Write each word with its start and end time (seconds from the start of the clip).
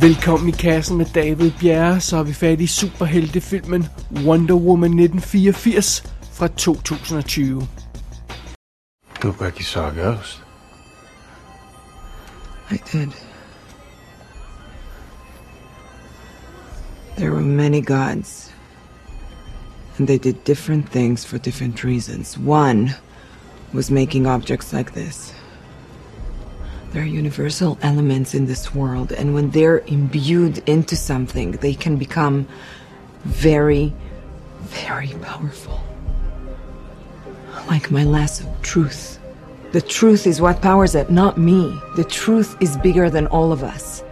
Velkommen 0.00 0.48
i 0.48 0.52
kassen 0.52 0.96
med 0.96 1.06
David 1.14 1.50
Bjerre, 1.60 2.00
så 2.00 2.16
er 2.16 2.22
vi 2.22 2.32
fat 2.32 2.60
i 2.60 2.66
superheltefilmen 2.66 3.86
Wonder 4.24 4.54
Woman 4.54 4.98
1984 4.98 6.04
fra 6.32 6.48
2020. 6.48 7.68
Look 9.24 9.40
like 9.40 9.56
you 9.58 9.64
saw 9.64 9.88
a 9.88 9.94
ghost. 9.94 10.42
I 12.70 12.76
did. 12.92 13.08
There 17.16 17.30
were 17.30 17.40
many 17.40 17.80
gods. 17.80 18.52
And 19.98 20.06
they 20.08 20.18
did 20.18 20.34
different 20.46 20.92
things 20.92 21.26
for 21.26 21.38
different 21.38 21.84
reasons. 21.84 22.38
One 22.38 22.90
was 23.72 23.90
making 23.90 24.26
objects 24.26 24.72
like 24.72 24.92
this. 24.92 25.35
Are 26.96 27.04
universal 27.04 27.76
elements 27.82 28.32
in 28.34 28.46
this 28.46 28.74
world, 28.74 29.12
and 29.12 29.34
when 29.34 29.50
they're 29.50 29.80
imbued 29.80 30.66
into 30.66 30.96
something, 30.96 31.50
they 31.50 31.74
can 31.74 31.98
become 31.98 32.48
very, 33.22 33.92
very 34.60 35.12
powerful. 35.20 35.78
Like 37.68 37.90
my 37.90 38.02
lasso, 38.02 38.50
truth. 38.62 39.18
The 39.72 39.82
truth 39.82 40.26
is 40.26 40.40
what 40.40 40.62
powers 40.62 40.94
it, 40.94 41.10
not 41.10 41.36
me. 41.36 41.78
The 41.96 42.04
truth 42.04 42.56
is 42.60 42.78
bigger 42.78 43.10
than 43.10 43.26
all 43.26 43.52
of 43.52 43.62
us. 43.62 44.02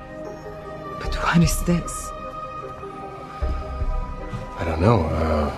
But 1.00 1.14
what 1.14 1.42
is 1.42 1.64
this? 1.64 2.10
I 4.58 4.64
don't 4.66 4.82
know. 4.82 5.04
Uh, 5.04 5.56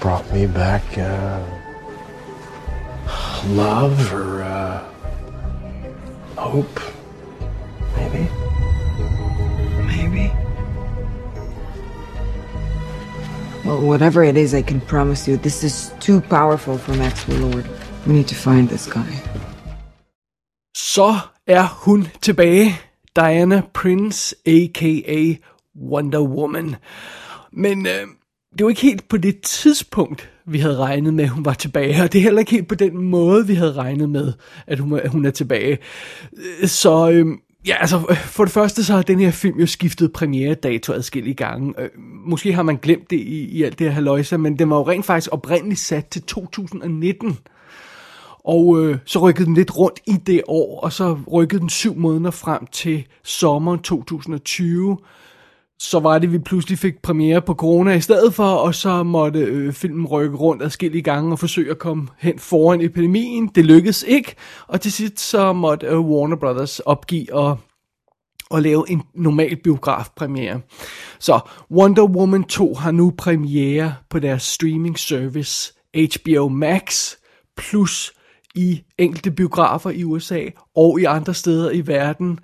brought 0.00 0.28
me 0.32 0.48
back 0.48 0.82
uh, 0.98 1.57
love 3.46 4.12
or 4.12 4.42
uh, 4.42 4.84
hope, 6.36 6.80
maybe. 7.96 8.28
Maybe. 9.86 10.32
Well, 13.64 13.80
whatever 13.80 14.22
it 14.22 14.36
is, 14.36 14.54
I 14.54 14.62
can 14.62 14.80
promise 14.80 15.28
you 15.28 15.36
this 15.36 15.64
is 15.64 15.92
too 16.00 16.20
powerful 16.20 16.78
for 16.78 16.94
Maxwell 16.94 17.38
Lord. 17.38 17.66
We 18.06 18.12
need 18.12 18.28
to 18.28 18.34
find 18.34 18.68
this 18.68 18.86
guy. 18.86 19.12
Så 20.74 21.18
er 21.46 21.66
hun 21.84 22.08
tilbage. 22.22 22.80
Diana 23.16 23.62
Prince, 23.74 24.34
a.k.a. 24.46 25.38
Wonder 25.74 26.22
Woman. 26.22 26.76
Men 27.52 27.86
øh, 27.86 28.06
det 28.58 28.64
var 28.64 28.68
ikke 28.68 28.82
helt 28.82 29.08
på 29.08 29.16
det 29.16 29.40
tidspunkt, 29.42 30.30
vi 30.48 30.58
havde 30.58 30.76
regnet 30.76 31.14
med, 31.14 31.24
at 31.24 31.30
hun 31.30 31.44
var 31.44 31.54
tilbage. 31.54 32.02
Og 32.02 32.12
det 32.12 32.18
er 32.18 32.22
heller 32.22 32.38
ikke 32.38 32.50
helt 32.50 32.68
på 32.68 32.74
den 32.74 32.98
måde, 32.98 33.46
vi 33.46 33.54
havde 33.54 33.72
regnet 33.72 34.10
med, 34.10 34.32
at 34.66 34.78
hun, 34.78 34.98
at 34.98 35.10
hun 35.10 35.24
er 35.24 35.30
tilbage. 35.30 35.78
Så 36.64 37.10
øh, 37.10 37.26
ja, 37.66 37.76
altså 37.80 38.16
for 38.16 38.44
det 38.44 38.52
første 38.52 38.84
så 38.84 38.94
har 38.94 39.02
den 39.02 39.20
her 39.20 39.30
film 39.30 39.60
jo 39.60 39.66
skiftet 39.66 40.12
premieredato 40.12 40.92
adskillige 40.92 41.34
gange. 41.34 41.74
Øh, 41.78 41.88
Måske 42.26 42.52
har 42.52 42.62
man 42.62 42.76
glemt 42.76 43.10
det 43.10 43.16
i, 43.16 43.44
i 43.44 43.62
alt 43.62 43.78
det 43.78 43.86
her 43.86 43.94
haløjse, 43.94 44.38
men 44.38 44.58
den 44.58 44.70
var 44.70 44.76
jo 44.76 44.88
rent 44.88 45.06
faktisk 45.06 45.32
oprindeligt 45.32 45.80
sat 45.80 46.06
til 46.06 46.22
2019. 46.22 47.38
Og 48.44 48.82
øh, 48.82 48.98
så 49.04 49.18
rykkede 49.18 49.46
den 49.46 49.54
lidt 49.54 49.78
rundt 49.78 50.00
i 50.06 50.12
det 50.26 50.42
år, 50.48 50.80
og 50.80 50.92
så 50.92 51.18
rykkede 51.32 51.60
den 51.60 51.68
syv 51.68 51.94
måneder 51.96 52.30
frem 52.30 52.66
til 52.66 53.06
sommeren 53.24 53.78
2020. 53.78 54.98
Så 55.80 56.00
var 56.00 56.18
det, 56.18 56.32
vi 56.32 56.38
pludselig 56.38 56.78
fik 56.78 57.02
premiere 57.02 57.42
på 57.42 57.54
corona 57.54 57.94
i 57.94 58.00
stedet 58.00 58.34
for, 58.34 58.44
og 58.44 58.74
så 58.74 59.02
måtte 59.02 59.38
øh, 59.38 59.72
filmen 59.72 60.06
rykke 60.06 60.36
rundt 60.36 60.62
adskillige 60.62 61.02
gange 61.02 61.32
og 61.32 61.38
forsøge 61.38 61.70
at 61.70 61.78
komme 61.78 62.08
hen 62.18 62.38
foran 62.38 62.80
epidemien. 62.80 63.50
Det 63.54 63.64
lykkedes 63.64 64.02
ikke, 64.02 64.34
og 64.66 64.80
til 64.80 64.92
sidst 64.92 65.20
så 65.20 65.52
måtte 65.52 65.86
øh, 65.86 66.00
Warner 66.00 66.36
Brothers 66.36 66.80
opgive 66.80 67.34
og 67.34 67.58
og 68.50 68.62
lave 68.62 68.90
en 68.90 69.02
normal 69.14 69.56
biografpremiere. 69.56 70.60
Så 71.18 71.40
Wonder 71.70 72.04
Woman 72.04 72.44
2 72.44 72.74
har 72.74 72.90
nu 72.90 73.14
premiere 73.18 73.94
på 74.10 74.18
deres 74.18 74.42
streaming 74.42 74.98
service 74.98 75.72
HBO 75.96 76.48
Max, 76.48 77.14
plus 77.56 78.12
i 78.54 78.82
enkelte 78.98 79.30
biografer 79.30 79.90
i 79.90 80.04
USA 80.04 80.40
og 80.76 81.00
i 81.00 81.04
andre 81.04 81.34
steder 81.34 81.70
i 81.70 81.86
verden. 81.86 82.38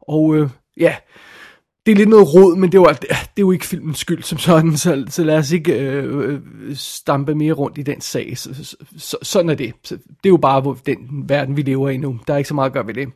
Og 0.00 0.36
øh, 0.36 0.50
ja, 0.76 0.96
det 1.88 1.92
er 1.94 1.96
lidt 1.96 2.08
noget 2.08 2.34
rod, 2.34 2.56
men 2.56 2.72
det 2.72 2.78
er 2.78 2.82
jo, 2.82 2.88
det 3.00 3.10
er 3.12 3.16
jo 3.38 3.50
ikke 3.50 3.66
filmens 3.66 3.98
skyld 3.98 4.22
som 4.22 4.38
sådan, 4.38 4.76
så, 4.76 5.04
så 5.08 5.24
lad 5.24 5.38
os 5.38 5.52
ikke 5.52 5.72
øh, 5.80 6.18
øh, 6.30 6.40
stampe 6.76 7.34
mere 7.34 7.52
rundt 7.52 7.78
i 7.78 7.82
den 7.82 8.00
sag. 8.00 8.38
Så, 8.38 8.64
så, 8.64 8.76
så, 8.98 9.16
sådan 9.22 9.50
er 9.50 9.54
det. 9.54 9.72
Så 9.84 9.94
det 9.96 10.04
er 10.24 10.28
jo 10.28 10.36
bare 10.36 10.60
hvor- 10.60 10.78
den 10.86 10.98
verden, 11.28 11.56
vi 11.56 11.62
lever 11.62 11.88
i 11.90 11.96
nu. 11.96 12.18
Der 12.26 12.34
er 12.34 12.38
ikke 12.38 12.48
så 12.48 12.54
meget 12.54 12.66
at 12.68 12.72
gøre 12.72 12.86
ved 12.86 12.94
det. 12.94 13.08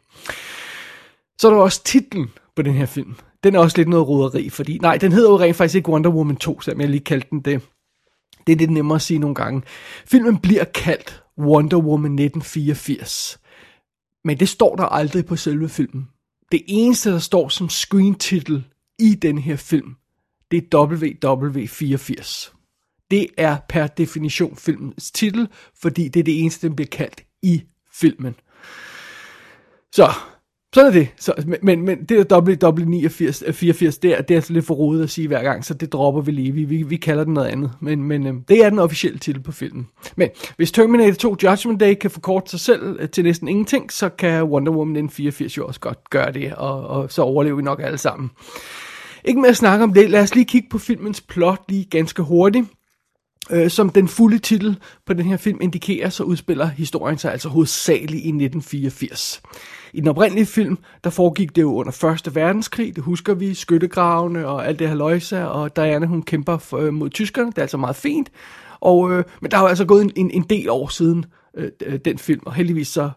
Så 1.39 1.49
er 1.49 1.55
der 1.55 1.61
også 1.61 1.85
titlen 1.85 2.31
på 2.57 2.63
den 2.63 2.75
her 2.75 2.87
film. 2.87 3.15
Den 3.45 3.55
er 3.55 3.59
også 3.59 3.77
lidt 3.77 3.89
noget 3.89 4.09
roderi, 4.09 4.49
fordi 4.51 4.79
nej, 4.79 4.97
den 4.97 5.13
hedder 5.13 5.31
jo 5.31 5.39
rent 5.41 5.57
faktisk 5.57 5.75
ikke 5.77 5.89
Wonder 5.91 6.11
Woman 6.11 6.37
2, 6.37 6.61
selvom 6.61 6.81
jeg 6.81 6.89
lige 6.89 7.01
kaldte 7.05 7.29
den 7.31 7.41
det. 7.41 7.61
Det 8.47 8.53
er 8.53 8.57
lidt 8.57 8.71
nemmere 8.71 8.97
at 8.97 9.03
sige 9.03 9.19
nogle 9.19 9.35
gange. 9.35 9.63
Filmen 10.07 10.39
bliver 10.39 10.65
kaldt 10.65 11.23
Wonder 11.39 11.77
Woman 11.79 12.13
1984. 12.13 13.39
Men 14.25 14.41
det 14.41 14.49
står 14.49 14.77
der 14.77 14.85
aldrig 14.85 15.27
på 15.27 15.37
selve 15.37 15.69
filmen. 15.69 16.09
Det 16.53 16.63
eneste, 16.67 17.11
der 17.11 17.19
står 17.19 17.49
som 17.49 17.69
screen-titel 17.69 18.65
i 18.99 19.15
den 19.15 19.39
her 19.39 19.57
film, 19.57 19.95
det 20.51 20.75
er 20.75 20.87
WW84. 20.87 22.55
Det 23.11 23.27
er 23.37 23.57
per 23.69 23.87
definition 23.87 24.57
filmens 24.57 25.11
titel, 25.11 25.49
fordi 25.83 26.09
det 26.09 26.21
er 26.21 26.25
det 26.25 26.41
eneste, 26.41 26.69
den 26.69 26.77
bliver 26.77 26.89
kaldt 26.89 27.25
i 27.43 27.63
filmen. 27.93 28.35
Så, 29.93 30.13
sådan 30.75 30.89
er 30.89 30.93
det. 30.93 31.09
Så, 31.19 31.33
men, 31.63 31.85
men, 31.85 32.05
det 32.05 32.31
der 32.31 32.41
WW89, 32.41 33.51
84, 33.51 33.99
det 33.99 34.19
er, 34.19 34.23
det 34.23 34.35
er 34.35 34.39
altså 34.39 34.53
lidt 34.53 34.67
for 34.67 34.75
rodet 34.75 35.03
at 35.03 35.11
sige 35.11 35.29
hver 35.29 35.43
gang, 35.43 35.65
så 35.65 35.75
det 35.75 35.93
dropper 35.93 36.21
vi 36.21 36.31
lige. 36.31 36.53
Vi, 36.53 36.65
vi, 36.65 36.83
vi 36.83 36.97
kalder 36.97 37.25
den 37.25 37.35
noget 37.35 37.49
andet. 37.49 37.73
Men, 37.81 38.03
men 38.03 38.27
øhm, 38.27 38.43
det 38.49 38.65
er 38.65 38.71
den 38.71 38.79
officielle 38.79 39.19
titel 39.19 39.43
på 39.43 39.53
filmen. 39.53 39.89
Men 40.17 40.29
hvis 40.57 40.73
Terminator 40.73 41.15
2 41.15 41.37
Judgment 41.43 41.81
Day 41.81 41.95
kan 41.95 42.11
forkorte 42.11 42.51
sig 42.51 42.61
selv 42.61 42.97
øh, 43.01 43.09
til 43.09 43.25
næsten 43.25 43.49
ingenting, 43.49 43.93
så 43.93 44.09
kan 44.09 44.43
Wonder 44.43 44.73
Woman 44.73 45.11
84 45.11 45.57
jo 45.57 45.67
også 45.67 45.81
godt 45.81 46.11
gøre 46.11 46.33
det, 46.33 46.55
og, 46.55 46.87
og 46.87 47.13
så 47.13 47.23
overlever 47.23 47.57
vi 47.57 47.63
nok 47.63 47.81
alle 47.83 47.99
sammen. 47.99 48.31
Ikke 49.25 49.41
mere 49.41 49.51
at 49.51 49.57
snakke 49.57 49.85
om 49.85 49.95
det. 49.95 50.11
Lad 50.11 50.23
os 50.23 50.35
lige 50.35 50.45
kigge 50.45 50.69
på 50.71 50.79
filmens 50.79 51.21
plot 51.21 51.61
lige 51.69 51.85
ganske 51.91 52.23
hurtigt. 52.23 52.67
Øh, 53.51 53.71
som 53.71 53.89
den 53.89 54.09
fulde 54.09 54.39
titel 54.39 54.79
på 55.07 55.13
den 55.13 55.25
her 55.25 55.37
film 55.37 55.59
indikerer, 55.61 56.09
så 56.09 56.25
udspiller 56.25 56.67
historien 56.67 57.19
sig 57.19 57.33
altså 57.33 57.49
hovedsageligt 57.49 58.25
i 58.25 58.29
1984. 58.29 59.43
I 59.93 60.01
den 60.01 60.09
oprindelige 60.09 60.47
film, 60.47 60.79
der 61.05 61.11
foregik 61.11 61.57
det 61.57 61.63
jo 61.63 61.75
under 61.75 62.23
1. 62.27 62.35
verdenskrig, 62.35 62.97
det 62.97 63.05
husker 63.05 63.35
vi, 63.35 63.55
skyttegravene 63.55 64.47
og 64.47 64.67
alt 64.67 64.79
det 64.79 64.89
her 64.89 64.95
løjse, 64.95 65.49
og 65.49 65.77
Diana 65.77 66.07
hun 66.07 66.23
kæmper 66.23 66.59
for, 66.59 66.79
øh, 66.79 66.95
mod 66.95 67.11
tyskerne, 67.11 67.51
det 67.51 67.59
er 67.59 67.63
altså 67.63 67.77
meget 67.77 67.97
fint. 67.97 68.31
Og, 68.81 69.13
øh, 69.13 69.25
men 69.41 69.51
der 69.51 69.57
har 69.57 69.65
jo 69.65 69.69
altså 69.69 69.85
gået 69.85 70.03
en, 70.03 70.13
en, 70.17 70.31
en 70.31 70.43
del 70.43 70.71
år 70.71 70.89
siden 70.89 71.25
øh, 71.57 71.71
øh, 71.87 71.99
den 72.05 72.19
film, 72.19 72.41
og 72.47 72.55
heldigvis 72.55 72.89
så 72.89 73.11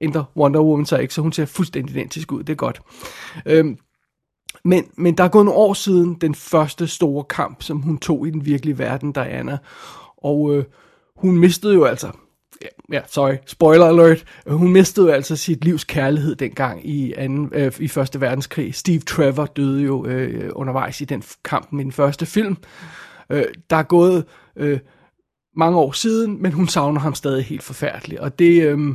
ændrer 0.00 0.24
Wonder 0.36 0.60
Woman 0.60 0.86
sig 0.86 1.02
ikke, 1.02 1.14
så 1.14 1.22
hun 1.22 1.32
ser 1.32 1.46
fuldstændig 1.46 1.96
identisk 1.96 2.32
ud, 2.32 2.42
det 2.42 2.52
er 2.52 2.56
godt. 2.56 2.80
Øhm, 3.46 3.78
men, 4.64 4.84
men 4.96 5.16
der 5.16 5.24
er 5.24 5.28
gået 5.28 5.44
nogle 5.44 5.60
år 5.60 5.74
siden 5.74 6.14
den 6.14 6.34
første 6.34 6.86
store 6.86 7.24
kamp, 7.24 7.62
som 7.62 7.78
hun 7.80 7.98
tog 7.98 8.26
i 8.26 8.30
den 8.30 8.46
virkelige 8.46 8.78
verden, 8.78 9.12
Diana. 9.12 9.58
Og 10.16 10.54
øh, 10.54 10.64
hun 11.16 11.38
mistede 11.38 11.74
jo 11.74 11.84
altså, 11.84 12.10
ja, 12.62 12.66
ja, 12.92 13.00
sorry, 13.06 13.34
spoiler 13.46 13.86
alert, 13.86 14.24
hun 14.46 14.72
mistede 14.72 15.06
jo 15.06 15.12
altså 15.12 15.36
sit 15.36 15.64
livs 15.64 15.84
kærlighed 15.84 16.36
dengang 16.36 16.88
i, 16.88 17.12
anden, 17.16 17.50
øh, 17.52 17.72
i 17.80 17.88
første 17.88 18.20
verdenskrig. 18.20 18.74
Steve 18.74 19.00
Trevor 19.00 19.46
døde 19.46 19.82
jo 19.82 20.06
øh, 20.06 20.50
undervejs 20.54 21.00
i 21.00 21.04
den 21.04 21.22
kamp 21.44 21.72
med 21.72 21.84
den 21.84 21.92
første 21.92 22.26
film. 22.26 22.56
Øh, 23.30 23.44
der 23.70 23.76
er 23.76 23.82
gået 23.82 24.24
øh, 24.56 24.78
mange 25.56 25.78
år 25.78 25.92
siden, 25.92 26.42
men 26.42 26.52
hun 26.52 26.68
savner 26.68 27.00
ham 27.00 27.14
stadig 27.14 27.44
helt 27.44 27.62
forfærdeligt. 27.62 28.20
Og 28.20 28.38
det, 28.38 28.62
øh, 28.62 28.94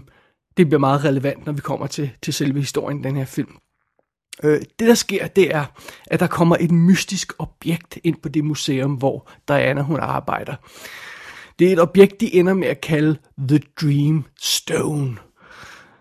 det 0.58 0.68
bliver 0.68 0.80
meget 0.80 1.06
relevant, 1.06 1.46
når 1.46 1.54
vi 1.54 1.62
kommer 1.62 1.88
til, 1.88 2.10
til 2.22 2.34
selve 2.34 2.60
historien 2.60 3.00
i 3.00 3.04
den 3.04 3.16
her 3.16 3.26
film. 3.26 3.56
Øh, 4.44 4.62
det 4.80 4.88
der 4.88 4.94
sker, 4.94 5.28
det 5.28 5.56
er, 5.56 5.66
at 6.08 6.20
der 6.20 6.28
kommer 6.28 6.58
et 6.60 6.72
mystisk 6.72 7.34
objekt 7.40 8.00
ind 8.04 8.16
på 8.22 8.30
det 8.30 8.46
museum, 8.46 8.94
hvor 8.94 9.30
Diana 9.48 9.82
hun 9.82 10.00
arbejder. 10.00 10.56
Det 11.60 11.68
er 11.68 11.74
et 11.74 11.80
objekt, 11.80 12.22
de 12.22 12.36
ender 12.36 12.54
med 12.54 12.68
at 12.68 12.82
kalde 12.82 13.18
The 13.48 13.60
Dream 13.82 14.26
Stone. 14.40 15.18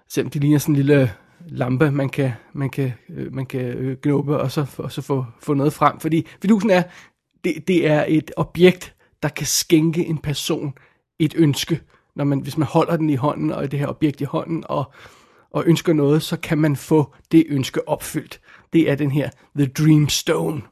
Selvom 0.08 0.30
det 0.30 0.40
ligner 0.40 0.58
sådan 0.58 0.72
en 0.72 0.76
lille 0.76 1.12
lampe, 1.46 1.90
man 1.90 2.08
kan, 2.08 2.32
man 2.52 2.70
kan, 2.70 2.92
øh, 3.10 3.34
man 3.34 3.46
kan 3.46 3.60
øh, 3.60 4.16
og 4.16 4.52
så, 4.52 4.66
og 4.78 4.92
så 4.92 5.02
få, 5.02 5.26
få 5.40 5.54
noget 5.54 5.72
frem. 5.72 6.00
Fordi 6.00 6.26
fidusen 6.42 6.70
er, 6.70 6.82
det, 7.44 7.68
det 7.68 7.86
er 7.86 8.04
et 8.08 8.30
objekt, 8.36 8.94
der 9.22 9.28
kan 9.28 9.46
skænke 9.46 10.06
en 10.06 10.18
person 10.18 10.74
et 11.18 11.34
ønske. 11.36 11.80
Når 12.16 12.24
man, 12.24 12.40
hvis 12.40 12.56
man 12.56 12.68
holder 12.68 12.96
den 12.96 13.10
i 13.10 13.14
hånden, 13.14 13.52
og 13.52 13.70
det 13.70 13.78
her 13.78 13.86
objekt 13.86 14.20
i 14.20 14.24
hånden, 14.24 14.64
og, 14.68 14.92
og 15.54 15.64
ønsker 15.66 15.92
noget, 15.92 16.22
så 16.22 16.36
kan 16.36 16.58
man 16.58 16.76
få 16.76 17.14
det 17.32 17.44
ønske 17.48 17.88
opfyldt. 17.88 18.40
Det 18.72 18.90
er 18.90 18.94
den 18.94 19.10
her 19.10 19.30
The 19.56 19.66
Dream 19.66 20.08
Stone. 20.08 20.62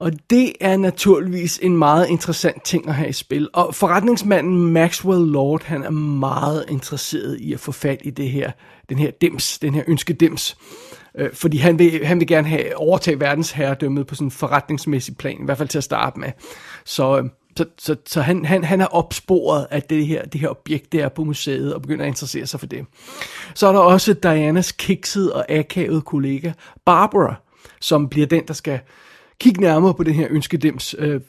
Og 0.00 0.12
det 0.30 0.52
er 0.60 0.76
naturligvis 0.76 1.58
en 1.62 1.76
meget 1.76 2.08
interessant 2.08 2.64
ting 2.64 2.88
at 2.88 2.94
have 2.94 3.08
i 3.08 3.12
spil. 3.12 3.48
Og 3.52 3.74
forretningsmanden 3.74 4.72
Maxwell 4.72 5.26
Lord, 5.32 5.62
han 5.64 5.82
er 5.82 5.90
meget 5.90 6.64
interesseret 6.68 7.40
i 7.40 7.52
at 7.52 7.60
få 7.60 7.72
fat 7.72 8.00
i 8.04 8.10
det 8.10 8.30
her, 8.30 8.50
den 8.88 8.98
her 8.98 9.10
dims, 9.10 9.58
den 9.58 9.74
her 9.74 9.82
ønskedims. 9.86 10.56
Øh, 11.18 11.34
fordi 11.34 11.56
han 11.56 11.78
vil, 11.78 12.06
han 12.06 12.20
vil 12.20 12.26
gerne 12.26 12.48
have 12.48 12.76
overtage 12.76 13.20
verdensherredømmet 13.20 14.06
på 14.06 14.14
sådan 14.14 14.26
en 14.26 14.30
forretningsmæssig 14.30 15.16
plan, 15.16 15.42
i 15.42 15.44
hvert 15.44 15.58
fald 15.58 15.68
til 15.68 15.78
at 15.78 15.84
starte 15.84 16.20
med. 16.20 16.32
Så, 16.84 17.18
øh, 17.18 17.24
så, 17.56 17.64
så, 17.78 17.96
så 18.06 18.20
han, 18.20 18.44
han, 18.44 18.64
han 18.64 18.80
er 18.80 18.86
opsporet, 18.86 19.66
at 19.70 19.90
det 19.90 20.06
her, 20.06 20.24
det 20.24 20.40
her 20.40 20.48
objekt 20.48 20.92
der 20.92 21.04
er 21.04 21.08
på 21.08 21.24
museet, 21.24 21.74
og 21.74 21.82
begynder 21.82 22.04
at 22.04 22.08
interessere 22.08 22.46
sig 22.46 22.60
for 22.60 22.66
det. 22.66 22.86
Så 23.54 23.66
er 23.66 23.72
der 23.72 23.80
også 23.80 24.12
Dianas 24.12 24.72
kiksede 24.72 25.34
og 25.34 25.50
akavede 25.50 26.00
kollega, 26.00 26.52
Barbara, 26.84 27.34
som 27.80 28.08
bliver 28.08 28.26
den, 28.26 28.46
der 28.48 28.54
skal 28.54 28.80
kigge 29.40 29.60
nærmere 29.60 29.94
på 29.94 30.02
den 30.02 30.14
her 30.14 30.26
ønskedems, 30.30 30.94
øh, 30.98 31.20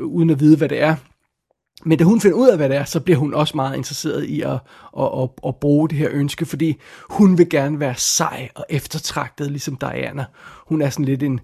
uden 0.00 0.30
at 0.30 0.40
vide, 0.40 0.56
hvad 0.56 0.68
det 0.68 0.80
er. 0.80 0.96
Men 1.84 1.98
da 1.98 2.04
hun 2.04 2.20
finder 2.20 2.36
ud 2.36 2.48
af, 2.48 2.56
hvad 2.56 2.68
det 2.68 2.76
er, 2.76 2.84
så 2.84 3.00
bliver 3.00 3.18
hun 3.18 3.34
også 3.34 3.56
meget 3.56 3.76
interesseret 3.76 4.24
i 4.24 4.40
at, 4.40 4.58
at, 4.98 5.08
at, 5.22 5.28
at 5.46 5.56
bruge 5.56 5.88
det 5.88 5.98
her 5.98 6.08
ønske, 6.12 6.46
fordi 6.46 6.80
hun 7.10 7.38
vil 7.38 7.48
gerne 7.48 7.80
være 7.80 7.94
sej 7.96 8.48
og 8.54 8.66
eftertragtet, 8.70 9.50
ligesom 9.50 9.76
Diana. 9.76 10.24
Hun 10.66 10.82
er 10.82 10.90
sådan 10.90 11.04
lidt 11.04 11.22
en, 11.22 11.40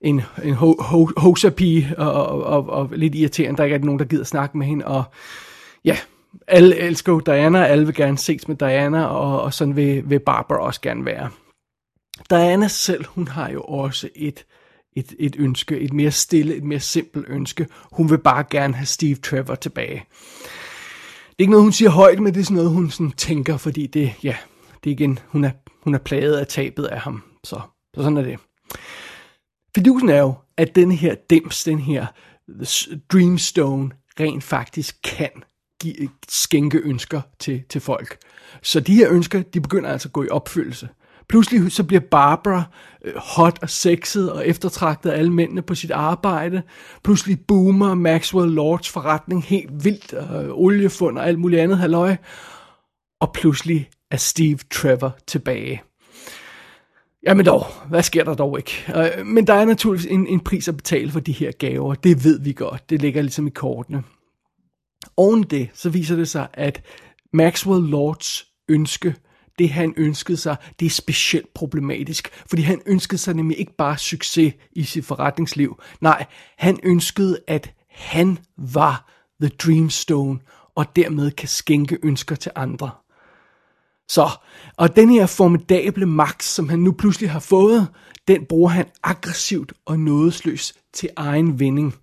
en, 0.00 0.22
en 0.44 0.54
ho, 0.54 0.74
ho, 0.78 1.08
hoserpige 1.16 1.94
og, 1.98 2.26
og, 2.26 2.44
og, 2.44 2.68
og 2.68 2.90
lidt 2.92 3.14
irriterende. 3.14 3.58
Der 3.58 3.64
ikke 3.64 3.74
er 3.74 3.80
nogen, 3.80 3.98
der 3.98 4.04
gider 4.04 4.24
snakke 4.24 4.58
med 4.58 4.66
hende. 4.66 4.86
Og 4.86 5.04
ja, 5.84 5.96
alle 6.46 6.76
elsker 6.76 7.20
Diana, 7.20 7.64
alle 7.64 7.86
vil 7.86 7.94
gerne 7.94 8.18
ses 8.18 8.48
med 8.48 8.56
Diana, 8.56 9.04
og, 9.04 9.42
og 9.42 9.54
sådan 9.54 9.76
vil, 9.76 10.10
vil 10.10 10.18
Barbara 10.18 10.58
også 10.58 10.80
gerne 10.80 11.04
være. 11.04 11.30
Diana 12.30 12.68
selv, 12.68 13.04
hun 13.06 13.28
har 13.28 13.50
jo 13.50 13.60
også 13.60 14.08
et 14.16 14.44
et, 14.92 15.14
et 15.18 15.36
ønske, 15.38 15.78
et 15.78 15.92
mere 15.92 16.10
stille, 16.10 16.56
et 16.56 16.64
mere 16.64 16.80
simpelt 16.80 17.26
ønske. 17.28 17.66
Hun 17.92 18.10
vil 18.10 18.18
bare 18.18 18.44
gerne 18.50 18.74
have 18.74 18.86
Steve 18.86 19.14
Trevor 19.14 19.54
tilbage. 19.54 20.04
Det 21.30 21.36
er 21.38 21.42
ikke 21.42 21.50
noget, 21.50 21.64
hun 21.64 21.72
siger 21.72 21.90
højt, 21.90 22.20
men 22.20 22.34
det 22.34 22.40
er 22.40 22.44
sådan 22.44 22.56
noget, 22.56 22.70
hun 22.70 22.90
sådan 22.90 23.12
tænker, 23.12 23.56
fordi 23.56 23.86
det, 23.86 24.12
ja, 24.22 24.36
det 24.84 24.90
er 24.90 24.94
igen, 24.94 25.18
hun 25.28 25.44
er, 25.44 25.50
hun 25.80 25.94
er 25.94 25.98
plaget 25.98 26.36
af 26.36 26.46
tabet 26.46 26.84
af 26.84 27.00
ham. 27.00 27.22
Så, 27.44 27.60
så 27.94 28.02
sådan 28.02 28.16
er 28.16 28.22
det. 28.22 28.38
Fidusen 29.74 30.08
er 30.08 30.20
jo, 30.20 30.34
at 30.56 30.74
den 30.74 30.92
her 30.92 31.14
dims, 31.30 31.64
den 31.64 31.78
her 31.78 32.06
Dreamstone, 33.12 33.90
rent 34.20 34.44
faktisk 34.44 34.96
kan 35.04 35.30
give, 35.80 36.08
skænke 36.28 36.78
ønsker 36.78 37.20
til, 37.38 37.62
til 37.68 37.80
folk. 37.80 38.18
Så 38.62 38.80
de 38.80 38.94
her 38.94 39.10
ønsker, 39.10 39.42
de 39.42 39.60
begynder 39.60 39.90
altså 39.90 40.08
at 40.08 40.12
gå 40.12 40.22
i 40.22 40.28
opfyldelse. 40.28 40.88
Pludselig 41.28 41.72
så 41.72 41.84
bliver 41.84 42.00
Barbara 42.10 42.62
øh, 43.04 43.14
hot 43.16 43.58
og 43.62 43.70
sexet 43.70 44.32
og 44.32 44.46
eftertragtet 44.46 45.10
af 45.10 45.18
alle 45.18 45.32
mændene 45.32 45.62
på 45.62 45.74
sit 45.74 45.90
arbejde. 45.90 46.62
Pludselig 47.04 47.38
boomer 47.48 47.94
Maxwell 47.94 48.52
Lords 48.52 48.88
forretning 48.88 49.44
helt 49.44 49.84
vildt, 49.84 50.12
og 50.12 50.44
øh, 50.44 50.50
oliefund 50.52 51.18
og 51.18 51.28
alt 51.28 51.38
muligt 51.38 51.62
andet 51.62 51.78
halløj. 51.78 52.16
Og 53.20 53.32
pludselig 53.32 53.90
er 54.10 54.16
Steve 54.16 54.58
Trevor 54.70 55.18
tilbage. 55.26 55.82
Jamen 57.26 57.46
dog, 57.46 57.64
hvad 57.88 58.02
sker 58.02 58.24
der 58.24 58.34
dog 58.34 58.58
ikke? 58.58 58.92
Øh, 58.96 59.26
men 59.26 59.46
der 59.46 59.54
er 59.54 59.64
naturligvis 59.64 60.06
en, 60.06 60.26
en 60.26 60.40
pris 60.40 60.68
at 60.68 60.76
betale 60.76 61.10
for 61.10 61.20
de 61.20 61.32
her 61.32 61.52
gaver. 61.52 61.94
Det 61.94 62.24
ved 62.24 62.40
vi 62.40 62.52
godt. 62.52 62.90
Det 62.90 63.00
ligger 63.00 63.22
ligesom 63.22 63.46
i 63.46 63.50
kortene. 63.50 64.02
Oven 65.16 65.42
det, 65.42 65.70
så 65.74 65.90
viser 65.90 66.16
det 66.16 66.28
sig, 66.28 66.48
at 66.54 66.82
Maxwell 67.32 67.90
Lords 67.90 68.46
ønske 68.68 69.14
det 69.60 69.70
han 69.70 69.94
ønskede 69.96 70.36
sig, 70.36 70.56
det 70.80 70.86
er 70.86 70.90
specielt 70.90 71.54
problematisk, 71.54 72.28
fordi 72.46 72.62
han 72.62 72.82
ønskede 72.86 73.18
sig 73.18 73.34
nemlig 73.34 73.58
ikke 73.58 73.76
bare 73.76 73.98
succes 73.98 74.54
i 74.72 74.82
sit 74.82 75.04
forretningsliv. 75.04 75.82
Nej, 76.00 76.26
han 76.58 76.78
ønskede, 76.82 77.38
at 77.46 77.74
han 77.90 78.38
var 78.56 79.12
The 79.42 79.50
Dreamstone, 79.64 80.38
og 80.74 80.96
dermed 80.96 81.30
kan 81.30 81.48
skænke 81.48 81.98
ønsker 82.02 82.36
til 82.36 82.52
andre. 82.54 82.90
Så, 84.10 84.30
og 84.76 84.96
den 84.96 85.10
her 85.10 85.26
formidable 85.26 86.06
magt, 86.06 86.42
som 86.42 86.68
han 86.68 86.78
nu 86.78 86.92
pludselig 86.92 87.30
har 87.30 87.40
fået, 87.40 87.88
den 88.28 88.46
bruger 88.46 88.68
han 88.68 88.86
aggressivt 89.02 89.72
og 89.86 90.00
nådesløst 90.00 90.78
til 90.92 91.08
egen 91.16 91.60
vinding. 91.60 91.94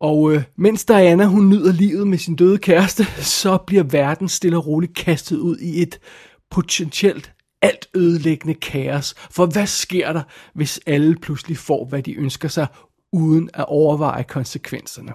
Og 0.00 0.32
øh, 0.32 0.42
mens 0.56 0.84
Diana 0.84 1.24
hun 1.24 1.48
nyder 1.48 1.72
livet 1.72 2.06
med 2.06 2.18
sin 2.18 2.36
døde 2.36 2.58
kæreste, 2.58 3.04
så 3.40 3.56
bliver 3.66 3.82
verden 3.82 4.28
stille 4.28 4.56
og 4.56 4.66
roligt 4.66 4.96
kastet 4.96 5.38
ud 5.38 5.58
i 5.58 5.82
et 5.82 5.98
potentielt 6.50 7.32
alt 7.62 7.88
ødelæggende 7.94 8.54
kaos. 8.54 9.14
For 9.30 9.46
hvad 9.46 9.66
sker 9.66 10.12
der, 10.12 10.22
hvis 10.54 10.80
alle 10.86 11.16
pludselig 11.16 11.58
får, 11.58 11.84
hvad 11.88 12.02
de 12.02 12.14
ønsker 12.14 12.48
sig, 12.48 12.66
uden 13.12 13.50
at 13.54 13.64
overveje 13.68 14.22
konsekvenserne? 14.22 15.12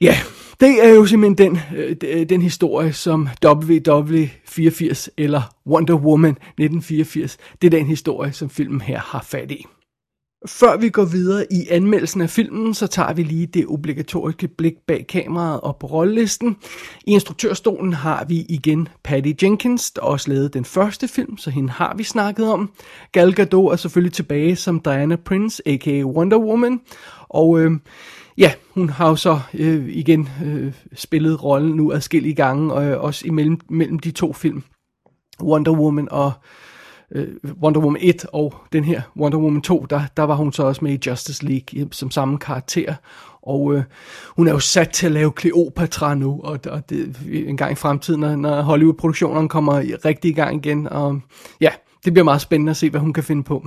Ja, 0.00 0.16
det 0.60 0.84
er 0.84 0.88
jo 0.88 1.06
simpelthen 1.06 1.52
den, 1.52 1.60
øh, 1.76 1.96
øh 2.02 2.28
den 2.28 2.42
historie, 2.42 2.92
som 2.92 3.28
WW84 3.46 5.08
eller 5.18 5.42
Wonder 5.66 5.94
Woman 5.94 6.30
1984, 6.30 7.38
det 7.62 7.74
er 7.74 7.78
den 7.78 7.86
historie, 7.86 8.32
som 8.32 8.50
filmen 8.50 8.80
her 8.80 8.98
har 8.98 9.22
fat 9.28 9.50
i. 9.50 9.66
Før 10.48 10.76
vi 10.76 10.88
går 10.88 11.04
videre 11.04 11.46
i 11.50 11.66
anmeldelsen 11.70 12.20
af 12.20 12.30
filmen, 12.30 12.74
så 12.74 12.86
tager 12.86 13.12
vi 13.12 13.22
lige 13.22 13.46
det 13.46 13.66
obligatoriske 13.66 14.48
blik 14.48 14.74
bag 14.86 15.06
kameraet 15.08 15.60
og 15.60 15.76
på 15.76 15.86
rollelisten. 15.86 16.56
I 17.06 17.12
instruktørstolen 17.12 17.92
har 17.92 18.24
vi 18.24 18.46
igen 18.48 18.88
Patty 19.04 19.32
Jenkins, 19.42 19.90
der 19.90 20.02
også 20.02 20.30
lavede 20.30 20.48
den 20.48 20.64
første 20.64 21.08
film, 21.08 21.38
så 21.38 21.50
hende 21.50 21.70
har 21.70 21.94
vi 21.96 22.02
snakket 22.04 22.52
om. 22.52 22.70
Gal 23.12 23.34
Gadot 23.34 23.72
er 23.72 23.76
selvfølgelig 23.76 24.12
tilbage 24.12 24.56
som 24.56 24.80
Diana 24.80 25.16
Prince, 25.16 25.62
a.k.a. 25.66 26.02
Wonder 26.04 26.38
Woman. 26.38 26.80
Og 27.28 27.60
øh, 27.60 27.70
ja, 28.40 28.52
hun 28.74 28.88
har 28.88 29.08
jo 29.08 29.16
så 29.16 29.40
øh, 29.54 29.88
igen 29.88 30.28
øh, 30.44 30.72
spillet 30.94 31.44
rollen 31.44 31.76
nu 31.76 31.92
adskillige 31.92 32.34
gange, 32.34 32.72
og 32.72 32.84
øh, 32.84 33.00
også 33.02 33.26
imellem 33.26 33.60
mellem 33.68 33.98
de 33.98 34.10
to 34.10 34.32
film. 34.32 34.62
Wonder 35.42 35.72
Woman 35.72 36.08
og 36.10 36.32
øh, 37.12 37.28
Wonder 37.62 37.80
Woman 37.80 38.02
1 38.02 38.26
og 38.32 38.54
den 38.72 38.84
her 38.84 39.02
Wonder 39.16 39.38
Woman 39.38 39.62
2, 39.62 39.86
der, 39.90 40.02
der 40.16 40.22
var 40.22 40.34
hun 40.34 40.52
så 40.52 40.62
også 40.62 40.84
med 40.84 40.92
i 40.92 41.08
Justice 41.10 41.44
League 41.44 41.80
øh, 41.80 41.86
som 41.92 42.10
samme 42.10 42.38
karakter. 42.38 42.94
Og 43.42 43.74
øh, 43.74 43.82
hun 44.36 44.48
er 44.48 44.52
jo 44.52 44.58
sat 44.58 44.90
til 44.90 45.06
at 45.06 45.12
lave 45.12 45.32
Cleopatra 45.40 46.14
nu, 46.14 46.40
og, 46.44 46.58
og 46.66 46.90
det, 46.90 47.16
en 47.32 47.56
gang 47.56 47.72
i 47.72 47.74
fremtiden, 47.74 48.20
når, 48.20 48.36
når 48.36 48.62
Hollywood-produktionerne 48.62 49.48
kommer 49.48 49.82
rigtig 50.04 50.30
i 50.30 50.34
gang 50.34 50.66
igen. 50.66 50.88
Og 50.88 51.20
ja, 51.60 51.70
det 52.04 52.12
bliver 52.12 52.24
meget 52.24 52.40
spændende 52.40 52.70
at 52.70 52.76
se, 52.76 52.90
hvad 52.90 53.00
hun 53.00 53.12
kan 53.12 53.24
finde 53.24 53.42
på. 53.42 53.66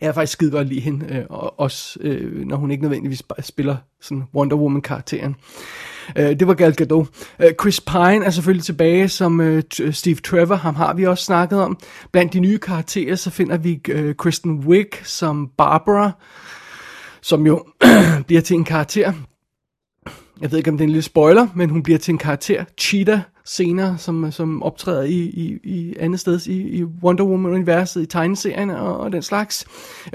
Jeg 0.00 0.08
er 0.08 0.12
faktisk 0.12 0.32
skide 0.32 0.50
godt 0.50 0.68
lide 0.68 0.80
hende, 0.80 1.14
øh, 1.14 1.24
også 1.30 1.98
øh, 2.00 2.46
når 2.46 2.56
hun 2.56 2.70
ikke 2.70 2.82
nødvendigvis 2.82 3.22
spiller 3.40 3.76
sådan 4.00 4.24
Wonder 4.34 4.56
Woman-karakteren. 4.56 5.36
Øh, 6.16 6.38
det 6.40 6.46
var 6.46 6.54
Gal 6.54 6.74
Gadot. 6.74 7.06
Øh, 7.38 7.52
Chris 7.60 7.80
Pine 7.80 8.24
er 8.24 8.30
selvfølgelig 8.30 8.64
tilbage 8.64 9.08
som 9.08 9.40
øh, 9.40 9.62
øh, 9.80 9.92
Steve 9.92 10.16
Trevor, 10.16 10.54
ham 10.54 10.74
har 10.74 10.94
vi 10.94 11.06
også 11.06 11.24
snakket 11.24 11.60
om. 11.60 11.78
Blandt 12.12 12.32
de 12.32 12.40
nye 12.40 12.58
karakterer, 12.58 13.16
så 13.16 13.30
finder 13.30 13.56
vi 13.56 13.80
øh, 13.88 14.14
Kristen 14.14 14.58
Wiig 14.58 14.90
som 15.02 15.50
Barbara, 15.58 16.10
som 17.22 17.46
jo 17.46 17.64
bliver 18.26 18.42
til 18.42 18.54
en 18.56 18.64
karakter. 18.64 19.12
Jeg 20.40 20.50
ved 20.50 20.58
ikke, 20.58 20.70
om 20.70 20.76
det 20.76 20.84
er 20.84 20.86
en 20.86 20.90
lille 20.90 21.02
spoiler, 21.02 21.48
men 21.54 21.70
hun 21.70 21.82
bliver 21.82 21.98
til 21.98 22.12
en 22.12 22.18
karakter. 22.18 22.64
Cheetah 22.78 23.20
senere, 23.46 23.98
som, 23.98 24.32
som 24.32 24.62
optræder 24.62 25.02
i, 25.02 25.18
i, 25.18 25.58
i 25.64 25.96
andet 26.00 26.20
sted 26.20 26.46
i, 26.46 26.78
i 26.78 26.84
Wonder 26.84 27.24
Woman-universet, 27.24 28.02
i 28.02 28.06
tegneserien 28.06 28.70
og, 28.70 28.96
og 28.96 29.12
den 29.12 29.22
slags. 29.22 29.66